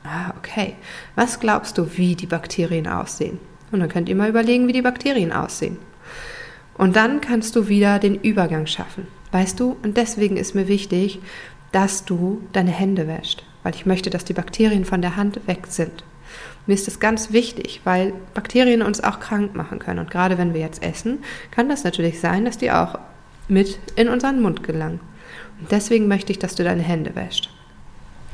Ah, 0.04 0.34
okay. 0.38 0.74
Was 1.14 1.40
glaubst 1.40 1.78
du, 1.78 1.96
wie 1.96 2.14
die 2.14 2.26
Bakterien 2.26 2.86
aussehen? 2.86 3.38
Und 3.72 3.80
dann 3.80 3.88
könnt 3.88 4.08
ihr 4.08 4.16
mal 4.16 4.28
überlegen, 4.28 4.68
wie 4.68 4.72
die 4.72 4.82
Bakterien 4.82 5.32
aussehen. 5.32 5.78
Und 6.78 6.96
dann 6.96 7.20
kannst 7.20 7.56
du 7.56 7.68
wieder 7.68 7.98
den 7.98 8.14
Übergang 8.16 8.66
schaffen. 8.66 9.06
Weißt 9.32 9.58
du, 9.58 9.76
und 9.82 9.96
deswegen 9.96 10.36
ist 10.36 10.54
mir 10.54 10.68
wichtig, 10.68 11.20
dass 11.72 12.04
du 12.04 12.42
deine 12.52 12.70
Hände 12.70 13.08
wäscht 13.08 13.45
weil 13.66 13.74
ich 13.74 13.84
möchte, 13.84 14.10
dass 14.10 14.24
die 14.24 14.32
Bakterien 14.32 14.84
von 14.84 15.02
der 15.02 15.16
Hand 15.16 15.48
weg 15.48 15.66
sind. 15.68 16.04
Mir 16.66 16.74
ist 16.74 16.86
das 16.86 17.00
ganz 17.00 17.32
wichtig, 17.32 17.80
weil 17.82 18.12
Bakterien 18.32 18.80
uns 18.80 19.02
auch 19.02 19.18
krank 19.18 19.56
machen 19.56 19.80
können. 19.80 19.98
Und 19.98 20.08
gerade 20.08 20.38
wenn 20.38 20.54
wir 20.54 20.60
jetzt 20.60 20.84
essen, 20.84 21.18
kann 21.50 21.68
das 21.68 21.82
natürlich 21.82 22.20
sein, 22.20 22.44
dass 22.44 22.58
die 22.58 22.70
auch 22.70 22.96
mit 23.48 23.80
in 23.96 24.08
unseren 24.08 24.40
Mund 24.40 24.62
gelangen. 24.62 25.00
Und 25.58 25.72
deswegen 25.72 26.06
möchte 26.06 26.30
ich, 26.30 26.38
dass 26.38 26.54
du 26.54 26.62
deine 26.62 26.84
Hände 26.84 27.16
wäscht. 27.16 27.50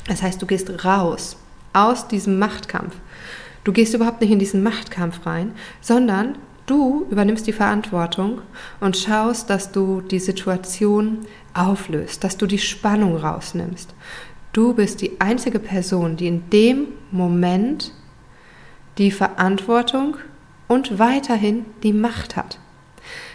Das 0.07 0.21
heißt, 0.21 0.39
du 0.39 0.45
gehst 0.45 0.69
raus 0.85 1.35
aus 1.73 2.07
diesem 2.07 2.37
Machtkampf. 2.37 2.93
Du 3.63 3.73
gehst 3.73 3.95
überhaupt 3.95 4.21
nicht 4.21 4.29
in 4.29 4.37
diesen 4.37 4.61
Machtkampf 4.61 5.25
rein, 5.25 5.53
sondern 5.81 6.37
du 6.67 7.07
übernimmst 7.09 7.47
die 7.47 7.53
Verantwortung 7.53 8.41
und 8.79 8.97
schaust, 8.97 9.49
dass 9.49 9.71
du 9.71 10.01
die 10.01 10.19
Situation 10.19 11.25
auflöst, 11.55 12.23
dass 12.23 12.37
du 12.37 12.45
die 12.45 12.59
Spannung 12.59 13.17
rausnimmst. 13.17 13.95
Du 14.53 14.75
bist 14.75 15.01
die 15.01 15.19
einzige 15.19 15.57
Person, 15.57 16.15
die 16.15 16.27
in 16.27 16.47
dem 16.51 16.89
Moment 17.09 17.91
die 18.99 19.09
Verantwortung 19.09 20.17
und 20.67 20.99
weiterhin 20.99 21.65
die 21.81 21.91
Macht 21.91 22.35
hat. 22.35 22.59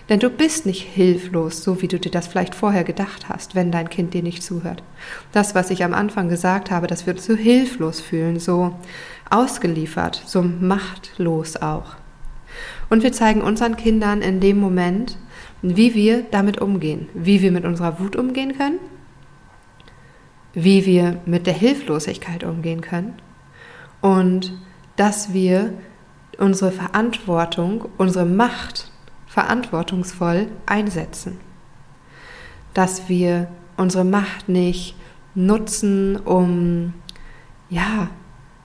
Denn 0.08 0.20
du 0.20 0.30
bist 0.30 0.64
nicht 0.64 0.80
hilflos, 0.80 1.64
so 1.64 1.82
wie 1.82 1.88
du 1.88 1.98
dir 1.98 2.12
das 2.12 2.28
vielleicht 2.28 2.54
vorher 2.54 2.84
gedacht 2.84 3.28
hast, 3.28 3.56
wenn 3.56 3.72
dein 3.72 3.90
Kind 3.90 4.14
dir 4.14 4.22
nicht 4.22 4.44
zuhört. 4.44 4.84
Das, 5.32 5.56
was 5.56 5.70
ich 5.70 5.82
am 5.82 5.92
Anfang 5.92 6.28
gesagt 6.28 6.70
habe, 6.70 6.86
dass 6.86 7.04
wir 7.04 7.14
uns 7.14 7.26
so 7.26 7.34
hilflos 7.34 8.00
fühlen, 8.00 8.38
so 8.38 8.76
ausgeliefert, 9.28 10.22
so 10.24 10.42
machtlos 10.42 11.56
auch. 11.56 11.96
Und 12.90 13.02
wir 13.02 13.12
zeigen 13.12 13.42
unseren 13.42 13.76
Kindern 13.76 14.22
in 14.22 14.38
dem 14.38 14.60
Moment, 14.60 15.18
wie 15.62 15.94
wir 15.94 16.22
damit 16.30 16.60
umgehen, 16.60 17.08
wie 17.12 17.42
wir 17.42 17.50
mit 17.50 17.64
unserer 17.64 17.98
Wut 17.98 18.14
umgehen 18.14 18.56
können 18.56 18.78
wie 20.62 20.86
wir 20.86 21.20
mit 21.24 21.46
der 21.46 21.54
Hilflosigkeit 21.54 22.42
umgehen 22.42 22.80
können 22.80 23.14
und 24.00 24.58
dass 24.96 25.32
wir 25.32 25.72
unsere 26.36 26.72
Verantwortung, 26.72 27.88
unsere 27.96 28.24
Macht 28.24 28.90
verantwortungsvoll 29.28 30.48
einsetzen. 30.66 31.38
Dass 32.74 33.08
wir 33.08 33.46
unsere 33.76 34.04
Macht 34.04 34.48
nicht 34.48 34.96
nutzen, 35.36 36.16
um 36.16 36.94
ja, 37.70 38.08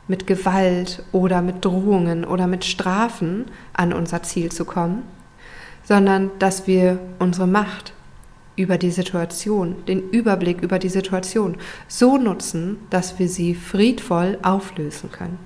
mit 0.07 0.25
Gewalt 0.25 1.03
oder 1.11 1.43
mit 1.43 1.63
Drohungen 1.63 2.25
oder 2.25 2.47
mit 2.47 2.65
Strafen 2.65 3.45
an 3.73 3.93
unser 3.93 4.23
Ziel 4.23 4.51
zu 4.51 4.65
kommen, 4.65 5.03
sondern 5.83 6.31
dass 6.39 6.65
wir 6.65 6.97
unsere 7.19 7.47
Macht 7.47 7.93
über 8.55 8.77
die 8.77 8.91
Situation, 8.91 9.85
den 9.87 10.09
Überblick 10.09 10.61
über 10.61 10.79
die 10.79 10.89
Situation 10.89 11.57
so 11.87 12.17
nutzen, 12.17 12.77
dass 12.89 13.19
wir 13.19 13.27
sie 13.27 13.55
friedvoll 13.55 14.37
auflösen 14.43 15.11
können. 15.11 15.39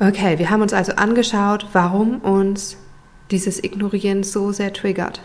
Okay, 0.00 0.38
wir 0.38 0.50
haben 0.50 0.62
uns 0.62 0.72
also 0.72 0.92
angeschaut, 0.92 1.66
warum 1.72 2.20
uns 2.20 2.76
dieses 3.30 3.62
Ignorieren 3.62 4.22
so 4.22 4.52
sehr 4.52 4.72
triggert. 4.72 5.20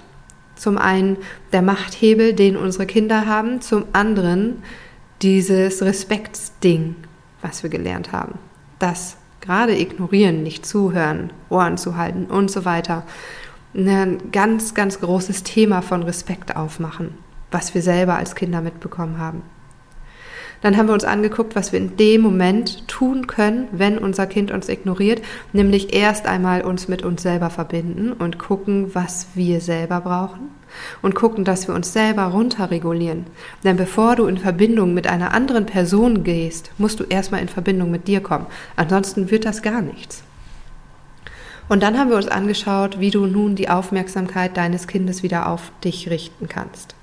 Zum 0.56 0.78
einen 0.78 1.17
der 1.52 1.62
Machthebel, 1.62 2.34
den 2.34 2.58
unsere 2.58 2.86
Kinder 2.86 3.28
haben, 3.28 3.62
zum 3.62 3.86
anderen 3.93 4.63
dieses 5.22 5.82
Respektsding, 5.82 6.96
was 7.41 7.63
wir 7.63 7.69
gelernt 7.69 8.12
haben. 8.12 8.39
Das 8.80 9.17
gerade 9.41 9.78
ignorieren, 9.78 10.41
nicht 10.41 10.65
zuhören, 10.65 11.32
Ohren 11.50 11.78
zu 11.78 11.98
halten 11.98 12.26
und 12.26 12.50
so 12.50 12.65
weiter 12.65 13.04
ein 13.76 14.32
ganz, 14.32 14.74
ganz 14.74 15.00
großes 15.00 15.44
Thema 15.44 15.82
von 15.82 16.04
Respekt 16.04 16.56
aufmachen, 16.56 17.18
was 17.52 17.74
wir 17.74 17.82
selber 17.82 18.16
als 18.16 18.36
Kinder 18.36 18.62
mitbekommen 18.62 19.18
haben. 19.18 19.42
Dann 20.64 20.78
haben 20.78 20.88
wir 20.88 20.94
uns 20.94 21.04
angeguckt, 21.04 21.58
was 21.58 21.74
wir 21.74 21.80
in 21.80 21.98
dem 21.98 22.22
Moment 22.22 22.88
tun 22.88 23.28
können, 23.28 23.68
wenn 23.74 23.98
unser 23.98 24.28
Kind 24.28 24.50
uns 24.50 24.70
ignoriert, 24.70 25.22
nämlich 25.52 25.94
erst 25.94 26.26
einmal 26.26 26.62
uns 26.62 26.88
mit 26.88 27.04
uns 27.04 27.22
selber 27.22 27.50
verbinden 27.50 28.14
und 28.14 28.40
gucken, 28.40 28.96
was 28.96 29.28
wir 29.36 29.60
selber 29.60 30.00
brauchen 30.00 30.52
und 31.02 31.16
gucken, 31.16 31.44
dass 31.44 31.68
wir 31.68 31.76
uns 31.76 31.92
selber 31.92 32.24
runterregulieren. 32.28 33.26
Denn 33.66 33.76
bevor 33.76 34.16
du 34.16 34.26
in 34.26 34.38
Verbindung 34.38 34.94
mit 34.94 35.06
einer 35.06 35.34
anderen 35.34 35.66
Person 35.66 36.24
gehst, 36.24 36.72
musst 36.78 37.02
du 37.02 37.04
erstmal 37.04 37.42
in 37.42 37.50
Verbindung 37.50 37.92
mit 37.92 38.08
dir 38.08 38.22
kommen. 38.22 38.46
Ansonsten 38.78 39.32
wird 39.32 39.44
das 39.44 39.64
gar 39.64 39.82
nichts. 39.82 40.24
Und 41.69 41.82
dann 41.82 41.97
haben 41.97 42.10
wir 42.10 42.17
uns 42.17 42.28
angeschaut, 42.28 42.99
wie 42.99 43.12
du 43.12 43.26
nun 43.26 43.56
die 43.56 43.69
Aufmerksamkeit 43.69 44.58
deines 44.58 44.88
Kindes 44.88 45.23
wieder 45.23 45.47
auf 45.47 45.71
dich 45.84 46.10
richten 46.10 46.47
kannst. 46.47 46.95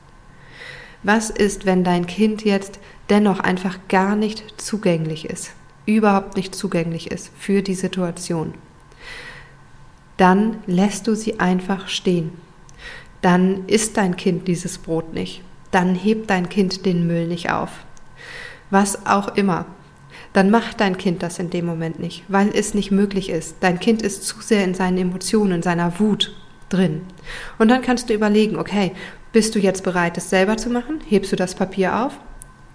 Was 1.02 1.30
ist, 1.30 1.64
wenn 1.64 1.82
dein 1.82 2.06
Kind 2.06 2.44
jetzt 2.44 2.78
dennoch 3.08 3.40
einfach 3.40 3.78
gar 3.88 4.16
nicht 4.16 4.60
zugänglich 4.60 5.24
ist, 5.24 5.52
überhaupt 5.86 6.36
nicht 6.36 6.54
zugänglich 6.54 7.10
ist 7.10 7.30
für 7.38 7.62
die 7.62 7.74
Situation? 7.74 8.54
Dann 10.18 10.58
lässt 10.66 11.06
du 11.06 11.14
sie 11.14 11.40
einfach 11.40 11.88
stehen. 11.88 12.32
Dann 13.22 13.66
isst 13.66 13.96
dein 13.96 14.16
Kind 14.16 14.46
dieses 14.46 14.76
Brot 14.76 15.14
nicht. 15.14 15.42
Dann 15.70 15.94
hebt 15.94 16.28
dein 16.28 16.50
Kind 16.50 16.84
den 16.84 17.06
Müll 17.06 17.26
nicht 17.26 17.50
auf. 17.50 17.70
Was 18.68 19.06
auch 19.06 19.36
immer. 19.36 19.64
Dann 20.32 20.50
macht 20.50 20.80
dein 20.80 20.96
Kind 20.96 21.22
das 21.22 21.38
in 21.38 21.50
dem 21.50 21.66
Moment 21.66 21.98
nicht, 21.98 22.24
weil 22.28 22.50
es 22.54 22.74
nicht 22.74 22.90
möglich 22.90 23.30
ist. 23.30 23.56
Dein 23.60 23.80
Kind 23.80 24.02
ist 24.02 24.24
zu 24.24 24.40
sehr 24.40 24.64
in 24.64 24.74
seinen 24.74 24.98
Emotionen, 24.98 25.52
in 25.54 25.62
seiner 25.62 25.98
Wut 25.98 26.32
drin. 26.68 27.02
Und 27.58 27.68
dann 27.68 27.82
kannst 27.82 28.08
du 28.08 28.14
überlegen, 28.14 28.56
okay, 28.56 28.92
bist 29.32 29.54
du 29.54 29.58
jetzt 29.58 29.82
bereit, 29.82 30.16
es 30.16 30.30
selber 30.30 30.56
zu 30.56 30.70
machen? 30.70 31.00
Hebst 31.06 31.32
du 31.32 31.36
das 31.36 31.54
Papier 31.54 32.04
auf? 32.04 32.18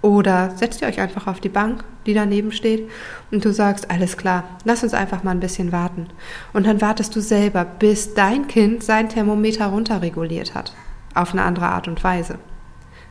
Oder 0.01 0.51
setzt 0.55 0.81
ihr 0.81 0.87
euch 0.87 0.99
einfach 0.99 1.25
auf 1.25 1.39
die 1.39 1.49
Bank, 1.49 1.83
die 2.05 2.13
daneben 2.13 2.51
steht, 2.51 2.89
und 3.31 3.43
du 3.43 3.51
sagst, 3.51 3.89
alles 3.89 4.17
klar, 4.17 4.43
lass 4.63 4.83
uns 4.83 4.93
einfach 4.93 5.23
mal 5.23 5.31
ein 5.31 5.39
bisschen 5.39 5.71
warten. 5.71 6.07
Und 6.53 6.67
dann 6.67 6.79
wartest 6.79 7.15
du 7.15 7.21
selber, 7.21 7.65
bis 7.65 8.13
dein 8.13 8.47
Kind 8.47 8.83
sein 8.83 9.09
Thermometer 9.09 9.65
runterreguliert 9.67 10.53
hat. 10.53 10.73
Auf 11.15 11.31
eine 11.31 11.41
andere 11.41 11.67
Art 11.67 11.87
und 11.87 12.03
Weise. 12.03 12.37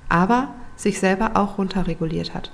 Aber 0.08 0.54
sich 0.76 1.00
selber 1.00 1.32
auch 1.34 1.58
runterreguliert 1.58 2.32
hat. 2.32 2.52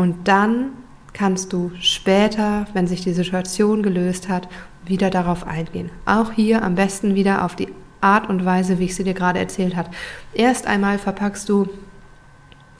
Und 0.00 0.28
dann 0.28 0.72
kannst 1.12 1.52
du 1.52 1.72
später, 1.78 2.64
wenn 2.72 2.86
sich 2.86 3.02
die 3.02 3.12
Situation 3.12 3.82
gelöst 3.82 4.30
hat, 4.30 4.48
wieder 4.82 5.10
darauf 5.10 5.46
eingehen. 5.46 5.90
Auch 6.06 6.32
hier 6.32 6.62
am 6.62 6.74
besten 6.74 7.14
wieder 7.14 7.44
auf 7.44 7.54
die 7.54 7.68
Art 8.00 8.30
und 8.30 8.46
Weise, 8.46 8.78
wie 8.78 8.86
ich 8.86 8.94
sie 8.96 9.04
dir 9.04 9.12
gerade 9.12 9.38
erzählt 9.38 9.76
habe. 9.76 9.90
Erst 10.32 10.66
einmal 10.66 10.96
verpackst 10.96 11.46
du 11.50 11.68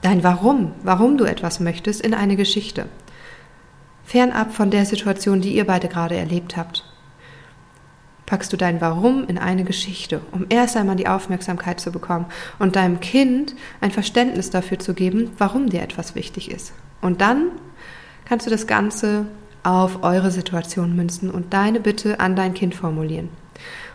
dein 0.01 0.23
Warum, 0.23 0.71
warum 0.81 1.19
du 1.19 1.25
etwas 1.25 1.59
möchtest, 1.59 2.01
in 2.01 2.15
eine 2.15 2.37
Geschichte. 2.37 2.87
Fernab 4.03 4.51
von 4.51 4.71
der 4.71 4.87
Situation, 4.87 5.41
die 5.41 5.53
ihr 5.53 5.67
beide 5.67 5.89
gerade 5.89 6.15
erlebt 6.15 6.57
habt. 6.57 6.91
Packst 8.25 8.51
du 8.51 8.57
dein 8.57 8.81
Warum 8.81 9.27
in 9.27 9.37
eine 9.37 9.63
Geschichte, 9.63 10.21
um 10.31 10.47
erst 10.49 10.75
einmal 10.75 10.95
die 10.95 11.07
Aufmerksamkeit 11.07 11.79
zu 11.79 11.91
bekommen 11.91 12.25
und 12.57 12.75
deinem 12.75 12.99
Kind 12.99 13.53
ein 13.79 13.91
Verständnis 13.91 14.49
dafür 14.49 14.79
zu 14.79 14.95
geben, 14.95 15.29
warum 15.37 15.69
dir 15.69 15.83
etwas 15.83 16.15
wichtig 16.15 16.49
ist. 16.49 16.73
Und 17.01 17.21
dann 17.21 17.51
kannst 18.25 18.45
du 18.45 18.49
das 18.49 18.67
Ganze 18.67 19.25
auf 19.63 20.03
eure 20.03 20.31
Situation 20.31 20.95
münzen 20.95 21.29
und 21.29 21.53
deine 21.53 21.79
Bitte 21.79 22.19
an 22.19 22.35
dein 22.35 22.53
Kind 22.53 22.75
formulieren. 22.75 23.29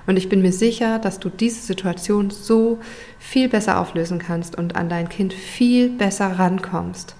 Und 0.06 0.16
ich 0.16 0.28
bin 0.28 0.42
mir 0.42 0.52
sicher, 0.52 0.98
dass 0.98 1.18
du 1.18 1.28
diese 1.28 1.60
Situation 1.60 2.30
so 2.30 2.78
viel 3.18 3.48
besser 3.48 3.80
auflösen 3.80 4.18
kannst 4.18 4.56
und 4.56 4.76
an 4.76 4.88
dein 4.88 5.08
Kind 5.08 5.32
viel 5.32 5.88
besser 5.88 6.38
rankommst, 6.38 7.16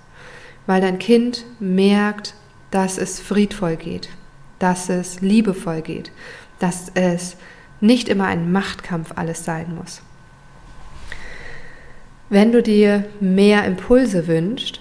weil 0.66 0.80
dein 0.80 0.98
Kind 0.98 1.44
merkt, 1.58 2.34
dass 2.70 2.98
es 2.98 3.18
friedvoll 3.20 3.76
geht, 3.76 4.08
dass 4.58 4.88
es 4.88 5.20
liebevoll 5.20 5.82
geht, 5.82 6.12
dass 6.60 6.90
es 6.94 7.36
nicht 7.80 8.08
immer 8.08 8.26
ein 8.26 8.52
Machtkampf 8.52 9.12
alles 9.16 9.44
sein 9.44 9.74
muss. 9.74 10.02
Wenn 12.28 12.52
du 12.52 12.62
dir 12.62 13.04
mehr 13.20 13.64
Impulse 13.64 14.26
wünschst, 14.26 14.80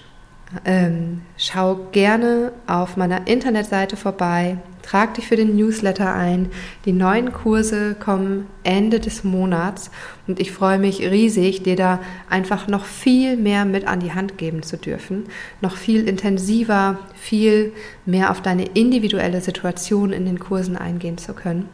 ähm, 0.64 1.22
schau 1.36 1.88
gerne 1.92 2.52
auf 2.66 2.96
meiner 2.96 3.26
Internetseite 3.26 3.96
vorbei, 3.96 4.58
trag 4.82 5.14
dich 5.14 5.26
für 5.26 5.36
den 5.36 5.56
Newsletter 5.56 6.14
ein. 6.14 6.50
Die 6.84 6.92
neuen 6.92 7.32
Kurse 7.32 7.94
kommen 7.94 8.46
Ende 8.62 9.00
des 9.00 9.24
Monats 9.24 9.90
und 10.26 10.40
ich 10.40 10.52
freue 10.52 10.78
mich 10.78 11.00
riesig, 11.00 11.62
dir 11.62 11.76
da 11.76 12.00
einfach 12.30 12.68
noch 12.68 12.84
viel 12.84 13.36
mehr 13.36 13.64
mit 13.64 13.86
an 13.86 14.00
die 14.00 14.12
Hand 14.12 14.38
geben 14.38 14.62
zu 14.62 14.76
dürfen, 14.76 15.24
noch 15.60 15.76
viel 15.76 16.08
intensiver, 16.08 16.98
viel 17.14 17.72
mehr 18.04 18.30
auf 18.30 18.40
deine 18.40 18.64
individuelle 18.64 19.40
Situation 19.40 20.12
in 20.12 20.24
den 20.24 20.38
Kursen 20.38 20.76
eingehen 20.76 21.18
zu 21.18 21.34
können. 21.34 21.68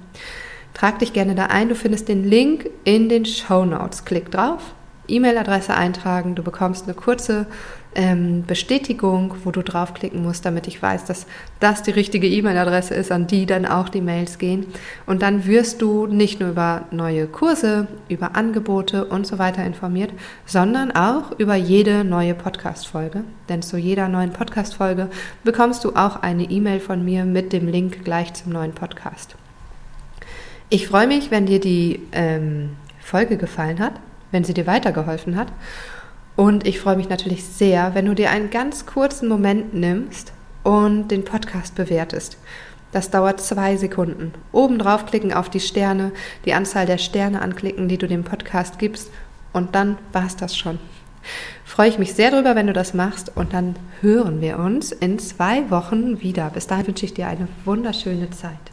Trag 0.75 0.99
dich 0.99 1.13
gerne 1.13 1.35
da 1.35 1.47
ein, 1.47 1.69
du 1.69 1.75
findest 1.75 2.09
den 2.09 2.25
Link 2.25 2.69
in 2.85 3.09
den 3.09 3.27
Show 3.27 3.65
Notes. 3.65 4.05
Klick 4.05 4.31
drauf, 4.31 4.75
E-Mail-Adresse 5.13 5.75
eintragen, 5.75 6.35
du 6.35 6.43
bekommst 6.43 6.85
eine 6.85 6.95
kurze 6.95 7.47
ähm, 7.95 8.45
Bestätigung, 8.47 9.35
wo 9.45 9.51
du 9.51 9.63
draufklicken 9.63 10.23
musst, 10.23 10.45
damit 10.47 10.67
ich 10.67 10.81
weiß, 10.81 11.05
dass 11.05 11.27
das 11.61 11.83
die 11.83 11.91
richtige 11.91 12.27
E-Mail-Adresse 12.27 12.95
ist, 12.95 13.13
an 13.13 13.27
die 13.27 13.47
dann 13.47 13.67
auch 13.67 13.89
die 13.89 14.01
Mails 14.01 14.39
gehen. 14.39 14.67
Und 15.07 15.23
dann 15.23 15.47
wirst 15.47 15.83
du 15.83 16.07
nicht 16.07 16.41
nur 16.41 16.51
über 16.51 16.87
neue 16.91 17.27
Kurse, 17.27 17.87
über 18.09 18.35
Angebote 18.35 19.05
und 19.05 19.27
so 19.27 19.39
weiter 19.39 19.65
informiert, 19.65 20.13
sondern 20.47 20.91
auch 20.93 21.39
über 21.39 21.55
jede 21.55 22.05
neue 22.05 22.35
Podcast-Folge. 22.35 23.25
Denn 23.49 23.63
zu 23.63 23.77
jeder 23.77 24.09
neuen 24.09 24.33
Podcast-Folge 24.33 25.09
bekommst 25.45 25.85
du 25.85 25.95
auch 25.95 26.23
eine 26.23 26.45
E-Mail 26.45 26.81
von 26.81 27.05
mir 27.05 27.25
mit 27.25 27.53
dem 27.53 27.69
Link 27.69 28.05
gleich 28.05 28.33
zum 28.35 28.53
neuen 28.53 28.73
Podcast. 28.73 29.37
Ich 30.71 30.89
freue 30.89 31.07
mich, 31.07 31.31
wenn 31.31 31.45
dir 31.45 31.61
die 31.61 32.01
ähm, 32.13 32.71
Folge 32.99 33.37
gefallen 33.37 33.79
hat, 33.79 33.93
wenn 34.33 34.45
sie 34.45 34.55
dir 34.55 34.67
weitergeholfen 34.67 35.37
hat. 35.37 35.53
Und 36.35 36.67
ich 36.67 36.81
freue 36.81 36.97
mich 36.97 37.09
natürlich 37.09 37.45
sehr, 37.45 37.95
wenn 37.95 38.07
du 38.07 38.15
dir 38.15 38.31
einen 38.31 38.51
ganz 38.51 38.87
kurzen 38.87 39.29
Moment 39.29 39.75
nimmst 39.75 40.33
und 40.65 41.09
den 41.09 41.25
Podcast 41.25 41.75
bewertest. 41.75 42.39
Das 42.91 43.11
dauert 43.11 43.41
zwei 43.41 43.77
Sekunden. 43.77 44.33
Oben 44.53 44.79
draufklicken 44.79 45.33
auf 45.33 45.49
die 45.49 45.61
Sterne, 45.61 46.13
die 46.45 46.53
Anzahl 46.53 46.87
der 46.87 46.99
Sterne 46.99 47.41
anklicken, 47.41 47.89
die 47.89 47.99
du 47.99 48.07
dem 48.07 48.25
Podcast 48.25 48.79
gibst 48.79 49.11
und 49.53 49.75
dann 49.75 49.99
war 50.13 50.27
es 50.27 50.37
das 50.37 50.57
schon. 50.57 50.79
Freue 51.65 51.89
ich 51.89 51.99
mich 51.99 52.15
sehr 52.15 52.31
darüber, 52.31 52.55
wenn 52.55 52.67
du 52.67 52.73
das 52.73 52.95
machst 52.95 53.35
und 53.35 53.55
dann 53.55 53.77
hören 54.01 54.41
wir 54.41 54.59
uns 54.59 54.93
in 54.93 55.19
zwei 55.19 55.71
Wochen 55.71 56.21
wieder. 56.21 56.51
Bis 56.51 56.67
dahin 56.67 56.89
wünsche 56.89 57.07
ich 57.07 57.15
dir 57.15 57.29
eine 57.29 57.49
wunderschöne 57.65 58.31
Zeit. 58.31 58.59